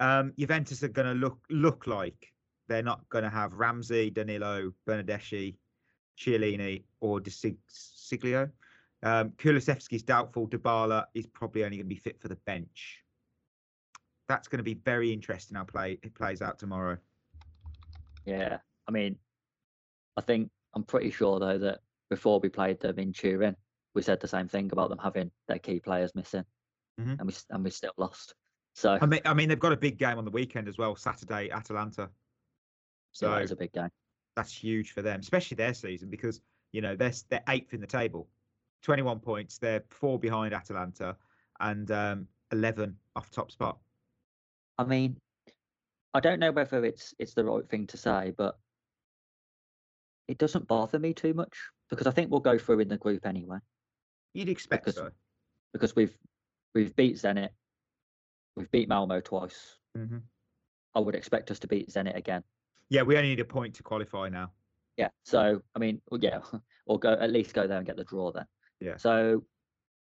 Um, 0.00 0.32
Juventus 0.38 0.82
are 0.82 0.88
going 0.88 1.06
to 1.08 1.14
look 1.14 1.38
look 1.50 1.86
like 1.86 2.32
they're 2.68 2.82
not 2.82 3.08
going 3.08 3.24
to 3.24 3.30
have 3.30 3.52
Ramsey, 3.54 4.10
Danilo, 4.10 4.72
Bernardeschi, 4.86 5.56
Chiellini, 6.18 6.84
or 7.00 7.20
De 7.20 7.30
Sciglio. 7.30 8.50
Um, 9.02 9.30
Kulusevski's 9.32 10.02
doubtful. 10.02 10.48
Dybala 10.48 11.04
is 11.14 11.26
probably 11.26 11.64
only 11.64 11.76
going 11.76 11.86
to 11.86 11.94
be 11.94 12.00
fit 12.00 12.20
for 12.20 12.28
the 12.28 12.36
bench. 12.46 13.03
That's 14.28 14.48
going 14.48 14.58
to 14.58 14.62
be 14.64 14.74
very 14.74 15.12
interesting 15.12 15.56
how 15.56 15.64
play 15.64 15.98
it 16.02 16.14
plays 16.14 16.40
out 16.42 16.58
tomorrow. 16.58 16.96
Yeah, 18.24 18.58
I 18.88 18.90
mean, 18.90 19.16
I 20.16 20.22
think 20.22 20.50
I'm 20.74 20.84
pretty 20.84 21.10
sure 21.10 21.38
though 21.38 21.58
that 21.58 21.80
before 22.10 22.40
we 22.40 22.48
played 22.48 22.80
them 22.80 22.98
in 22.98 23.12
Turin, 23.12 23.56
we 23.94 24.02
said 24.02 24.20
the 24.20 24.28
same 24.28 24.48
thing 24.48 24.70
about 24.72 24.88
them 24.88 24.98
having 24.98 25.30
their 25.48 25.58
key 25.58 25.78
players 25.80 26.14
missing, 26.14 26.44
Mhm. 26.98 27.18
and 27.18 27.26
we 27.26 27.34
and 27.50 27.64
we 27.64 27.70
still 27.70 27.92
lost. 27.96 28.34
So 28.74 28.98
I 29.00 29.06
mean, 29.06 29.20
I 29.24 29.34
mean, 29.34 29.48
they've 29.48 29.58
got 29.58 29.72
a 29.72 29.76
big 29.76 29.98
game 29.98 30.18
on 30.18 30.24
the 30.24 30.30
weekend 30.30 30.68
as 30.68 30.78
well, 30.78 30.96
Saturday, 30.96 31.50
Atalanta. 31.50 32.10
so 33.12 33.30
that 33.30 33.42
is 33.42 33.50
a 33.52 33.56
big 33.56 33.72
game. 33.72 33.90
that's 34.36 34.52
huge 34.52 34.90
for 34.90 35.00
them, 35.02 35.20
especially 35.20 35.54
their 35.54 35.72
season 35.74 36.10
because 36.10 36.40
you 36.72 36.80
know 36.80 36.96
they're 36.96 37.12
they're 37.28 37.44
eighth 37.50 37.72
in 37.74 37.80
the 37.80 37.86
table, 37.86 38.28
twenty 38.82 39.02
one 39.02 39.20
points. 39.20 39.58
They're 39.58 39.84
four 39.90 40.18
behind 40.18 40.52
Atalanta 40.54 41.16
and 41.60 41.88
um, 41.92 42.28
eleven 42.50 42.98
off 43.14 43.30
top 43.30 43.52
spot. 43.52 43.78
I 44.78 44.84
mean, 44.84 45.16
I 46.12 46.20
don't 46.20 46.40
know 46.40 46.52
whether 46.52 46.84
it's 46.84 47.14
it's 47.18 47.34
the 47.34 47.44
right 47.44 47.68
thing 47.68 47.86
to 47.88 47.96
say, 47.96 48.32
but 48.36 48.56
it 50.28 50.38
doesn't 50.38 50.66
bother 50.66 50.98
me 50.98 51.12
too 51.12 51.34
much 51.34 51.56
because 51.90 52.06
I 52.06 52.10
think 52.10 52.30
we'll 52.30 52.40
go 52.40 52.58
through 52.58 52.80
in 52.80 52.88
the 52.88 52.96
group 52.96 53.26
anyway 53.26 53.58
You'd 54.32 54.48
expect 54.48 54.84
Because- 54.86 54.96
so. 54.96 55.10
because 55.72 55.94
we've 55.94 56.16
we've 56.74 56.94
beat 56.96 57.16
Zenit, 57.16 57.50
we've 58.56 58.70
beat 58.70 58.88
Malmo 58.88 59.20
twice. 59.20 59.78
hmm 59.96 60.18
I 60.96 61.00
would 61.00 61.14
expect 61.16 61.50
us 61.50 61.58
to 61.60 61.66
beat 61.66 61.88
Zenit 61.88 62.16
again. 62.16 62.42
Yeah, 62.88 63.02
we 63.02 63.16
only 63.16 63.30
need 63.30 63.40
a 63.40 63.44
point 63.44 63.74
to 63.76 63.82
qualify 63.82 64.28
now. 64.28 64.52
Yeah. 64.96 65.08
So 65.24 65.62
I 65.74 65.78
mean, 65.78 66.00
yeah, 66.20 66.40
or 66.86 66.98
go 66.98 67.12
at 67.12 67.30
least 67.30 67.52
go 67.54 67.66
there 67.66 67.78
and 67.78 67.86
get 67.86 67.96
the 67.96 68.04
draw 68.04 68.30
then. 68.32 68.46
Yeah. 68.80 68.96
So 68.96 69.44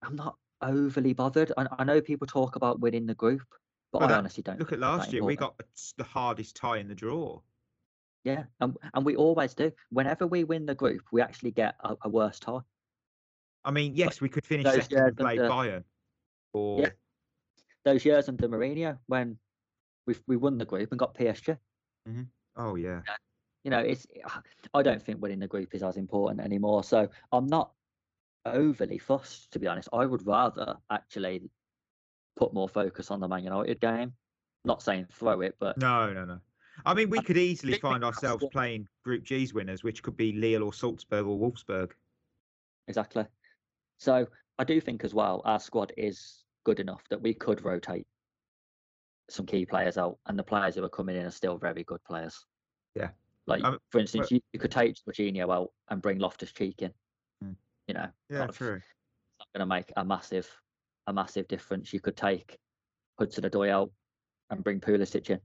I'm 0.04 0.16
not 0.16 0.36
overly 0.62 1.14
bothered. 1.14 1.52
I, 1.58 1.68
I 1.78 1.84
know 1.84 2.00
people 2.02 2.28
talk 2.28 2.56
about 2.56 2.80
winning 2.80 3.06
the 3.08 3.16
group, 3.16 3.42
but 3.92 4.00
Well, 4.02 4.10
I 4.10 4.12
that- 4.12 4.18
honestly 4.20 4.44
don't. 4.44 4.60
Look 4.60 4.72
at 4.74 4.80
last 4.80 5.14
year; 5.14 5.24
we 5.24 5.36
got 5.36 5.60
the 5.98 6.04
hardest 6.04 6.56
tie 6.56 6.78
in 6.78 6.88
the 6.88 6.96
draw. 6.96 7.42
Yeah, 8.24 8.44
and 8.60 8.76
and 8.94 9.06
we 9.06 9.16
always 9.16 9.54
do. 9.54 9.72
Whenever 9.90 10.28
we 10.28 10.44
win 10.44 10.66
the 10.66 10.76
group, 10.76 11.04
we 11.12 11.22
actually 11.22 11.52
get 11.52 11.76
a, 11.84 11.96
a 12.02 12.10
worse 12.10 12.40
tie. 12.40 12.60
I 13.64 13.72
mean, 13.72 13.96
yes, 13.96 14.22
we 14.22 14.30
could 14.30 14.46
finish 14.46 14.66
second 14.66 14.98
and 14.98 15.18
play 15.18 15.38
under- 15.40 15.50
Bayern. 15.50 15.84
Or 16.54 16.80
Yeah. 16.82 16.90
Those 17.86 18.04
years 18.04 18.28
under 18.28 18.50
Mourinho, 18.50 18.98
when 19.08 19.38
we 20.06 20.16
we 20.28 20.36
won 20.36 20.58
the 20.58 20.66
group 20.66 20.92
and 20.92 21.00
got 21.00 21.16
PSG. 21.16 21.58
Mm-hmm. 22.08 22.24
oh 22.58 22.76
yeah, 22.76 23.02
You 23.64 23.72
know, 23.72 23.80
it's 23.80 24.08
I 24.74 24.82
don't 24.82 25.02
think 25.02 25.22
winning 25.22 25.40
the 25.40 25.48
group 25.48 25.74
is 25.76 25.84
as 25.84 25.96
important 25.98 26.42
anymore. 26.42 26.84
So 26.84 27.10
I'm 27.32 27.48
not 27.48 27.72
overly 28.46 28.98
fussed, 28.98 29.52
to 29.52 29.60
be 29.60 29.68
honest. 29.68 29.90
I 29.94 30.06
would 30.06 30.26
rather 30.26 30.78
actually 30.90 31.50
put 32.38 32.54
more 32.54 32.70
focus 32.70 33.12
on 33.12 33.20
the 33.20 33.28
Man 33.28 33.44
United 33.44 33.80
game. 33.82 34.14
Not 34.64 34.82
saying 34.82 35.08
throw 35.12 35.42
it, 35.42 35.56
but 35.60 35.78
no, 35.78 36.14
no, 36.14 36.26
no. 36.26 36.40
I 36.86 36.94
mean, 36.94 37.10
we 37.10 37.22
could 37.22 37.38
easily 37.38 37.78
find 37.80 38.04
ourselves 38.04 38.44
what- 38.44 38.52
playing 38.52 38.88
Group 39.04 39.24
G's 39.24 39.54
winners, 39.54 39.84
which 39.84 40.04
could 40.04 40.16
be 40.16 40.32
Lille 40.34 40.64
or 40.64 40.74
Salzburg 40.74 41.26
or 41.26 41.38
Wolfsburg. 41.40 41.92
exactly. 42.88 43.26
So 44.00 44.28
I 44.60 44.64
do 44.64 44.80
think 44.80 45.04
as 45.04 45.14
well 45.14 45.42
our 45.46 45.60
squad 45.60 45.92
is 45.98 46.44
good 46.64 46.80
enough 46.80 47.02
that 47.10 47.22
we 47.22 47.34
could 47.34 47.64
rotate 47.66 48.06
some 49.30 49.46
key 49.46 49.66
players 49.66 49.98
out, 49.98 50.18
and 50.28 50.38
the 50.40 50.44
players 50.44 50.76
who 50.76 50.84
are 50.84 50.90
coming 50.90 51.16
in 51.18 51.26
are 51.26 51.32
still 51.32 51.58
very 51.58 51.84
good 51.84 52.02
players. 52.06 52.46
Yeah. 52.96 53.10
Like 53.48 53.64
Um, 53.64 53.80
for 53.90 54.00
instance, 54.00 54.28
but- 54.28 54.32
you, 54.32 54.42
you 54.54 54.60
could 54.60 54.72
take 54.72 54.96
Jorginho 54.96 55.54
out 55.54 55.72
and 55.90 56.02
bring 56.02 56.20
Loftus 56.20 56.52
Cheek 56.54 56.82
in. 56.82 56.94
Hmm. 57.42 57.54
You 57.88 57.94
know, 57.96 58.10
Yeah, 58.30 58.48
true. 58.48 58.76
It's 58.76 59.40
not 59.40 59.48
going 59.54 59.60
to 59.62 59.66
make 59.66 59.92
a 59.98 60.06
massive 60.06 60.50
a 61.08 61.14
massive 61.14 61.48
difference. 61.48 61.92
You 61.94 62.00
could 62.00 62.16
take 62.18 62.58
Hudson 63.18 63.44
Odoi 63.46 63.70
out 63.70 63.90
and 64.50 64.64
bring 64.64 64.80
Pulisic 64.80 65.30
in. 65.30 65.40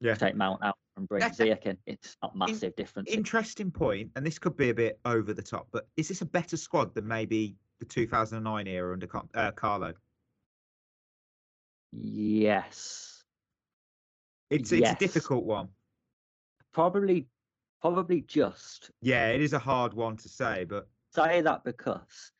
Yeah. 0.00 0.14
take 0.14 0.34
Mount 0.34 0.62
out 0.62 0.76
and 0.96 1.08
bring 1.08 1.20
That's- 1.20 1.38
Ziyech 1.38 1.62
in. 1.66 1.78
It's 1.86 2.16
not 2.22 2.36
massive 2.36 2.74
difference. 2.76 3.10
Interesting 3.10 3.70
point, 3.70 4.10
and 4.16 4.26
this 4.26 4.38
could 4.38 4.56
be 4.56 4.68
a 4.70 4.74
bit 4.74 4.98
over 5.04 5.32
the 5.32 5.40
top, 5.42 5.68
but 5.72 5.86
is 5.96 6.08
this 6.08 6.20
a 6.20 6.26
better 6.26 6.56
squad 6.56 6.94
than 6.94 7.06
maybe 7.06 7.56
the 7.78 7.86
2009 7.86 8.66
era 8.66 8.92
under 8.92 9.06
Car- 9.06 9.28
uh, 9.34 9.50
Carlo? 9.52 9.94
Yes, 11.92 13.24
It's 14.50 14.72
it's 14.72 14.80
Yes. 14.82 14.96
a 14.96 14.98
difficult 14.98 15.44
one. 15.44 15.68
probably 16.72 17.28
probably 17.80 18.22
just 18.22 18.90
Yeah, 19.00 19.28
it 19.28 19.40
is 19.40 19.52
a 19.52 19.58
hard 19.58 19.94
one 19.94 20.16
to 20.18 20.28
say, 20.28 20.64
but 20.64 20.88
say 21.10 21.40
that 21.40 21.62
because 21.64 22.32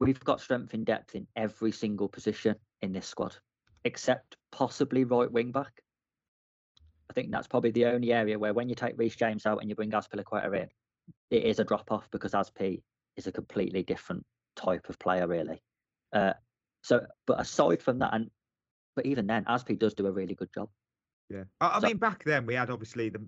we've 0.00 0.20
got 0.20 0.40
strength 0.40 0.74
in 0.74 0.84
depth 0.84 1.14
in 1.14 1.26
every 1.36 1.72
single 1.72 2.08
position 2.08 2.54
in 2.82 2.92
this 2.92 3.06
squad, 3.06 3.36
except 3.84 4.36
possibly 4.52 5.04
right 5.04 5.30
wing 5.30 5.52
back. 5.52 5.82
I 7.10 7.14
think 7.14 7.30
that's 7.30 7.46
probably 7.48 7.70
the 7.70 7.86
only 7.86 8.12
area 8.12 8.38
where 8.38 8.52
when 8.54 8.68
you 8.68 8.74
take 8.74 8.98
Reece 8.98 9.16
James 9.16 9.46
out 9.46 9.58
and 9.60 9.68
you 9.70 9.74
bring 9.74 9.90
Azpilicueta 9.90 10.54
in, 10.62 10.68
it 11.30 11.44
is 11.44 11.58
a 11.58 11.64
drop 11.64 11.90
off 11.90 12.08
because 12.10 12.32
Azpi 12.32 12.82
is 13.16 13.26
a 13.26 13.32
completely 13.32 13.82
different 13.82 14.24
type 14.56 14.88
of 14.88 14.98
player, 14.98 15.26
really. 15.26 15.62
Uh, 16.12 16.34
so, 16.82 17.00
but 17.26 17.40
aside 17.40 17.82
from 17.82 17.98
that, 18.00 18.12
and 18.14 18.30
but 18.94 19.06
even 19.06 19.26
then, 19.26 19.44
Azpi 19.44 19.78
does 19.78 19.94
do 19.94 20.06
a 20.06 20.12
really 20.12 20.34
good 20.34 20.52
job. 20.54 20.68
yeah. 21.30 21.44
I, 21.60 21.76
I 21.76 21.80
So- 21.80 21.86
mean, 21.86 21.96
back 21.96 22.24
then 22.24 22.44
we 22.46 22.54
had 22.54 22.68
obviously 22.70 23.08
the 23.08 23.24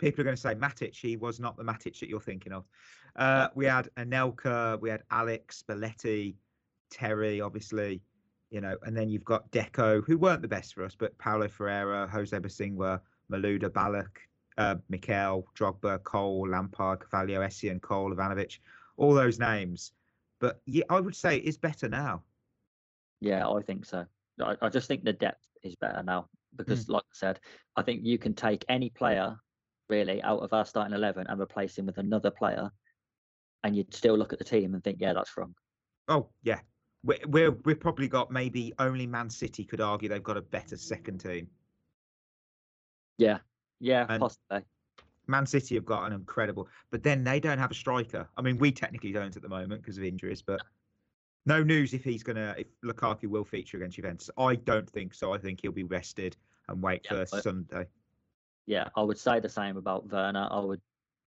people 0.00 0.22
are 0.22 0.24
going 0.24 0.36
to 0.36 0.40
say 0.40 0.54
Matic. 0.54 0.96
He 0.96 1.16
was 1.16 1.38
not 1.38 1.56
the 1.56 1.62
Matic 1.62 2.00
that 2.00 2.08
you're 2.08 2.20
thinking 2.20 2.52
of. 2.52 2.64
Uh, 3.16 3.48
we 3.54 3.66
had 3.66 3.88
Anelka, 3.96 4.80
we 4.80 4.88
had 4.88 5.02
Alex, 5.10 5.62
Belletti, 5.68 6.34
Terry, 6.90 7.40
obviously, 7.40 8.02
you 8.50 8.60
know, 8.60 8.76
and 8.82 8.96
then 8.96 9.08
you've 9.08 9.24
got 9.24 9.50
Deco, 9.52 10.02
who 10.04 10.18
weren't 10.18 10.42
the 10.42 10.48
best 10.48 10.74
for 10.74 10.84
us, 10.84 10.96
but 10.98 11.16
Paulo 11.18 11.48
Ferreira, 11.48 12.08
Jose 12.10 12.36
Bosingwa, 12.36 13.00
Malouda, 13.30 13.68
Ballack, 13.68 14.08
uh, 14.58 14.76
Mikel, 14.88 15.46
Drogba, 15.56 16.02
Cole, 16.02 16.48
Lampard, 16.48 17.00
Carvalho, 17.00 17.40
Essien, 17.40 17.80
Cole, 17.80 18.12
Ivanovic, 18.12 18.58
all 18.96 19.14
those 19.14 19.38
names. 19.38 19.92
But 20.40 20.60
yeah, 20.66 20.84
I 20.88 21.00
would 21.00 21.14
say 21.14 21.36
it's 21.36 21.58
better 21.58 21.88
now. 21.88 22.22
Yeah, 23.20 23.48
I 23.48 23.60
think 23.60 23.84
so. 23.84 24.06
I, 24.42 24.56
I 24.62 24.68
just 24.70 24.88
think 24.88 25.04
the 25.04 25.12
depth 25.12 25.46
is 25.62 25.76
better 25.76 26.02
now 26.02 26.28
because, 26.56 26.88
like 26.88 27.02
I 27.02 27.14
said, 27.14 27.40
I 27.76 27.82
think 27.82 28.00
you 28.04 28.18
can 28.18 28.34
take 28.34 28.64
any 28.68 28.88
player 28.88 29.36
really 29.90 30.22
out 30.22 30.38
of 30.40 30.52
our 30.54 30.64
starting 30.64 30.94
eleven 30.94 31.26
and 31.28 31.40
replace 31.40 31.76
him 31.76 31.86
with 31.86 31.98
another 31.98 32.30
player, 32.30 32.70
and 33.64 33.76
you'd 33.76 33.92
still 33.92 34.16
look 34.16 34.32
at 34.32 34.38
the 34.38 34.44
team 34.44 34.72
and 34.74 34.82
think, 34.82 34.98
yeah, 35.00 35.12
that's 35.12 35.36
wrong. 35.36 35.54
Oh 36.08 36.28
yeah, 36.42 36.60
we're 37.04 37.18
we're 37.26 37.50
we've 37.64 37.80
probably 37.80 38.08
got 38.08 38.30
maybe 38.30 38.72
only 38.78 39.06
Man 39.06 39.28
City 39.28 39.64
could 39.64 39.80
argue 39.80 40.08
they've 40.08 40.22
got 40.22 40.36
a 40.38 40.42
better 40.42 40.76
second 40.76 41.18
team. 41.18 41.48
Yeah, 43.18 43.38
yeah, 43.80 44.06
And- 44.08 44.20
possibly. 44.20 44.64
Man 45.26 45.46
City 45.46 45.76
have 45.76 45.84
got 45.84 46.06
an 46.06 46.12
incredible, 46.12 46.66
but 46.90 47.04
then 47.04 47.22
they 47.22 47.38
don't 47.38 47.58
have 47.58 47.70
a 47.70 47.74
striker. 47.74 48.28
I 48.36 48.42
mean, 48.42 48.58
we 48.58 48.72
technically 48.72 49.12
don't 49.12 49.36
at 49.36 49.42
the 49.42 49.48
moment 49.48 49.80
because 49.80 49.96
of 49.96 50.02
injuries, 50.02 50.42
but 50.42 50.60
no 51.46 51.62
news 51.62 51.94
if 51.94 52.02
he's 52.02 52.24
gonna 52.24 52.52
if 52.58 52.66
Lukaku 52.84 53.26
will 53.26 53.44
feature 53.44 53.76
against 53.76 53.94
Juventus. 53.96 54.28
I 54.38 54.56
don't 54.56 54.88
think 54.90 55.14
so. 55.14 55.32
I 55.32 55.38
think 55.38 55.60
he'll 55.62 55.70
be 55.70 55.84
rested 55.84 56.36
and 56.68 56.82
wait 56.82 57.02
Yeah, 57.04 57.24
for 57.24 57.30
but- 57.36 57.42
Sunday. 57.44 57.86
Yeah, 58.70 58.88
I 58.94 59.02
would 59.02 59.18
say 59.18 59.40
the 59.40 59.48
same 59.48 59.76
about 59.76 60.08
Werner. 60.12 60.46
I 60.48 60.60
would, 60.60 60.80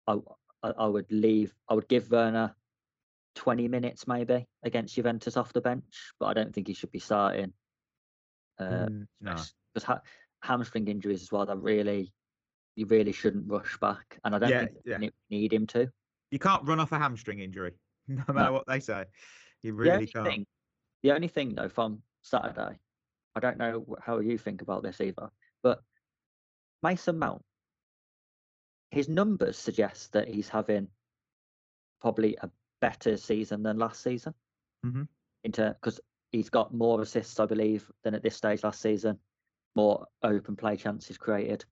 I, 0.09 0.19
I 0.65 0.87
would 0.89 1.13
leave. 1.13 1.55
I 1.69 1.75
would 1.75 1.87
give 1.87 2.11
Werner 2.11 2.57
twenty 3.37 3.69
minutes 3.69 4.09
maybe 4.09 4.49
against 4.65 4.97
Juventus 4.97 5.37
off 5.37 5.53
the 5.53 5.61
bench, 5.61 6.13
but 6.19 6.27
I 6.27 6.35
don't 6.35 6.53
think 6.53 6.67
he 6.67 6.75
should 6.75 6.91
be 6.91 6.99
starting. 6.99 7.53
Uh, 8.59 8.87
Mm, 8.89 9.07
no, 9.21 9.37
because 9.73 9.85
ha- 9.85 10.03
hamstring 10.43 10.89
injuries 10.89 11.23
as 11.23 11.31
well. 11.31 11.47
That 11.47 11.59
really, 11.59 12.13
you 12.75 12.87
really 12.87 13.13
shouldn't 13.13 13.49
rush 13.49 13.79
back, 13.79 14.19
and 14.25 14.35
I 14.35 14.41
don't 14.41 14.51
Yeah, 14.51 14.67
think 14.67 14.73
yeah. 14.85 14.99
you 14.99 15.11
need 15.31 15.53
him 15.53 15.69
to. 15.69 15.93
you 16.33 16.41
can't 16.41 16.67
run 16.67 16.81
off 16.81 16.91
a 16.91 16.99
hamstring 16.99 17.39
injury, 17.39 17.75
no 18.09 18.25
matter 18.27 18.51
what 18.51 18.67
they 18.67 18.81
say. 18.81 19.05
You 19.63 19.75
really 19.75 19.93
only 19.93 20.07
can't. 20.09 20.27
thing, 20.27 20.47
the 21.05 21.13
only 21.13 21.29
thing 21.29 21.55
though 21.55 21.69
from 21.69 22.03
Saturday, 22.23 22.81
I 23.37 23.41
don't 23.41 23.57
know 23.57 23.87
how 24.03 24.19
you 24.19 24.37
think 24.37 24.63
about 24.63 24.83
this 24.83 25.01
either, 25.01 25.31
but 25.63 25.81
Mason 26.83 27.19
Mount, 27.19 27.43
his 28.91 29.09
numbers 29.09 29.59
suggest 29.59 30.13
that 30.13 30.29
he's 30.29 30.49
having 30.49 30.89
probably 32.01 32.37
a 32.41 32.51
better 32.81 33.17
season 33.17 33.63
than 33.63 33.79
last 33.79 34.03
season. 34.03 34.35
Mhm. 34.85 35.09
Into 35.45 35.75
because 35.81 36.01
he's 36.31 36.51
got 36.51 36.75
more 36.75 37.01
assists, 37.01 37.39
I 37.39 37.47
believe, 37.47 37.91
than 38.03 38.15
at 38.15 38.23
this 38.23 38.37
stage 38.37 38.65
last 38.65 38.81
season, 38.81 39.19
more 39.75 40.07
open 40.23 40.57
play 40.57 40.77
chances 40.77 41.19
created. 41.19 41.65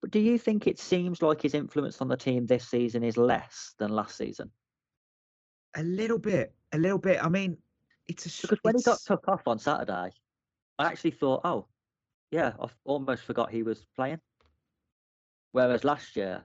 But 0.00 0.12
do 0.12 0.20
you 0.20 0.38
think 0.38 0.66
it 0.66 0.78
seems 0.78 1.22
like 1.22 1.42
his 1.42 1.54
influence 1.54 2.00
on 2.00 2.08
the 2.08 2.16
team 2.16 2.46
this 2.46 2.68
season 2.68 3.02
is 3.02 3.16
less 3.16 3.74
than 3.78 3.90
last 3.90 4.16
season? 4.16 4.52
A 5.74 5.82
little 5.82 6.18
bit, 6.18 6.54
a 6.72 6.78
little 6.78 6.98
bit. 6.98 7.22
I 7.22 7.28
mean, 7.28 7.58
it's 8.06 8.26
a 8.26 8.42
because 8.42 8.58
when 8.62 8.76
he 8.76 8.82
got 8.82 9.00
took 9.00 9.26
off 9.28 9.46
on 9.46 9.58
Saturday, 9.58 10.12
I 10.78 10.86
actually 10.86 11.10
thought, 11.10 11.40
oh, 11.44 11.68
yeah, 12.30 12.52
I 12.60 12.68
almost 12.84 13.24
forgot 13.24 13.50
he 13.50 13.62
was 13.62 13.86
playing. 13.96 14.20
Whereas 15.52 15.84
last 15.84 16.16
year, 16.16 16.44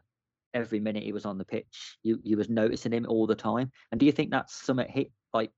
every 0.54 0.80
minute 0.80 1.04
he 1.04 1.12
was 1.12 1.26
on 1.26 1.38
the 1.38 1.46
pitch, 1.46 1.98
you 2.04 2.19
you 2.24 2.38
was 2.38 2.50
noticing 2.50 2.93
him 2.93 3.06
all 3.08 3.28
the 3.28 3.36
time. 3.36 3.72
And 3.91 4.00
do 4.00 4.06
you 4.06 4.12
think 4.12 4.32
that's 4.32 4.54
something 4.54 4.89
he 4.89 5.12
like 5.34 5.52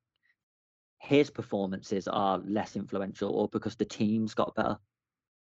his 0.99 1.29
performances 1.29 2.07
are 2.07 2.39
less 2.39 2.75
influential, 2.75 3.29
or 3.31 3.47
because 3.49 3.75
the 3.75 3.85
team's 3.85 4.33
got 4.33 4.55
better, 4.55 4.77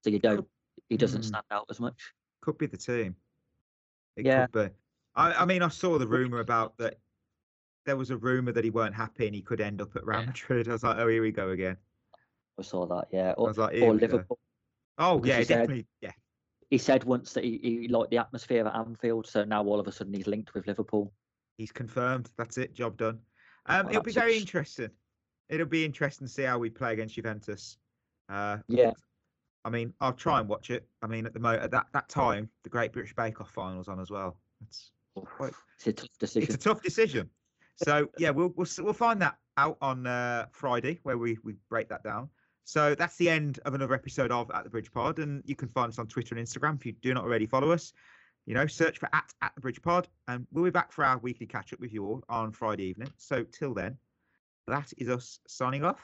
so 0.04 0.10
you 0.10 0.18
don't 0.18 0.48
he 0.88 0.96
doesn't 0.96 1.22
Hmm. 1.22 1.28
stand 1.28 1.44
out 1.50 1.66
as 1.70 1.80
much? 1.80 2.12
could 2.40 2.56
be 2.56 2.66
the 2.66 2.76
team. 2.76 3.16
It 4.16 4.24
Yeah. 4.24 4.46
could 4.46 4.70
be. 4.70 4.74
I, 5.14 5.42
I 5.42 5.44
mean, 5.44 5.62
I 5.62 5.68
saw 5.68 5.98
the 5.98 6.06
rumor 6.06 6.38
about 6.40 6.78
that. 6.78 6.98
There 7.84 7.96
was 7.96 8.10
a 8.10 8.16
rumor 8.16 8.52
that 8.52 8.64
he 8.64 8.70
weren't 8.70 8.94
happy 8.94 9.26
and 9.26 9.34
he 9.34 9.42
could 9.42 9.60
end 9.60 9.82
up 9.82 9.94
at 9.96 10.06
Real 10.06 10.24
Madrid. 10.24 10.68
I 10.68 10.72
was 10.72 10.82
like, 10.82 10.96
oh, 10.98 11.08
here 11.08 11.20
we 11.20 11.32
go 11.32 11.50
again. 11.50 11.76
I 12.58 12.62
saw 12.62 12.86
that, 12.86 13.08
yeah. 13.12 13.32
Or, 13.36 13.52
like, 13.52 13.82
or 13.82 13.92
we 13.92 14.06
go. 14.06 14.24
Oh 14.98 15.22
yeah, 15.24 15.38
he 15.38 15.44
said- 15.44 15.54
definitely. 15.60 15.86
Yeah, 16.00 16.12
He 16.70 16.78
said 16.78 17.04
once 17.04 17.32
that 17.34 17.44
he, 17.44 17.58
he 17.62 17.88
liked 17.88 18.10
the 18.10 18.18
atmosphere 18.18 18.66
at 18.66 18.74
Anfield, 18.74 19.26
so 19.26 19.44
now 19.44 19.64
all 19.64 19.80
of 19.80 19.86
a 19.88 19.92
sudden 19.92 20.12
he's 20.14 20.26
linked 20.26 20.54
with 20.54 20.66
Liverpool. 20.66 21.12
he's 21.58 21.72
confirmed. 21.72 22.30
That's 22.36 22.56
it. 22.58 22.74
Job 22.74 22.96
done. 22.96 23.18
Um, 23.66 23.88
it'll 23.90 24.02
be 24.02 24.12
very 24.12 24.36
interesting. 24.38 24.90
It'll 25.48 25.66
be 25.66 25.84
interesting 25.84 26.26
to 26.26 26.32
see 26.32 26.42
how 26.44 26.58
we 26.58 26.70
play 26.70 26.92
against 26.92 27.14
Juventus. 27.16 27.76
Uh, 28.28 28.58
Yeah. 28.68 28.92
I 29.64 29.68
mean, 29.68 29.92
I'll 30.00 30.14
try 30.14 30.40
and 30.40 30.48
watch 30.48 30.70
it. 30.70 30.88
I 31.02 31.06
mean, 31.06 31.26
at 31.26 31.34
the 31.34 31.38
mo 31.40 31.50
at 31.50 31.70
that 31.72 31.86
that 31.92 32.08
time, 32.08 32.48
the 32.62 32.70
Great 32.70 32.92
British 32.92 33.14
Bake 33.14 33.42
Off 33.42 33.50
finals 33.50 33.88
on 33.88 34.00
as 34.00 34.10
well. 34.10 34.38
It's 34.66 34.92
quite 35.14 35.52
It's 35.76 35.86
a 35.88 35.92
tough 35.92 36.18
decision. 36.18 36.42
it's 36.54 36.54
a 36.54 36.68
tough 36.68 36.82
decision. 36.82 37.28
So 37.84 38.08
yeah, 38.16 38.30
we'll 38.30 38.54
we'll 38.56 38.66
we'll 38.78 38.92
find 38.94 39.20
that 39.20 39.36
out 39.58 39.76
on 39.82 40.06
uh, 40.06 40.46
Friday 40.52 40.98
where 41.02 41.18
we 41.18 41.36
we 41.44 41.56
break 41.68 41.90
that 41.90 42.02
down. 42.02 42.30
So 42.70 42.94
that's 42.94 43.16
the 43.16 43.28
end 43.28 43.58
of 43.64 43.74
another 43.74 43.94
episode 43.94 44.30
of 44.30 44.48
At 44.54 44.62
the 44.62 44.70
Bridge 44.70 44.92
Pod, 44.92 45.18
and 45.18 45.42
you 45.44 45.56
can 45.56 45.66
find 45.66 45.88
us 45.90 45.98
on 45.98 46.06
Twitter 46.06 46.36
and 46.36 46.46
Instagram 46.46 46.76
if 46.76 46.86
you 46.86 46.92
do 46.92 47.12
not 47.12 47.24
already 47.24 47.44
follow 47.44 47.72
us. 47.72 47.92
You 48.46 48.54
know, 48.54 48.68
search 48.68 49.00
for 49.00 49.08
at 49.12 49.34
at 49.42 49.50
the 49.56 49.60
Bridge 49.60 49.82
Pod, 49.82 50.06
and 50.28 50.46
we'll 50.52 50.62
be 50.62 50.70
back 50.70 50.92
for 50.92 51.04
our 51.04 51.18
weekly 51.18 51.46
catch 51.46 51.72
up 51.72 51.80
with 51.80 51.92
you 51.92 52.06
all 52.06 52.22
on 52.28 52.52
Friday 52.52 52.84
evening. 52.84 53.10
So 53.16 53.42
till 53.42 53.74
then, 53.74 53.98
that 54.68 54.92
is 54.98 55.08
us 55.08 55.40
signing 55.48 55.84
off. 55.84 56.00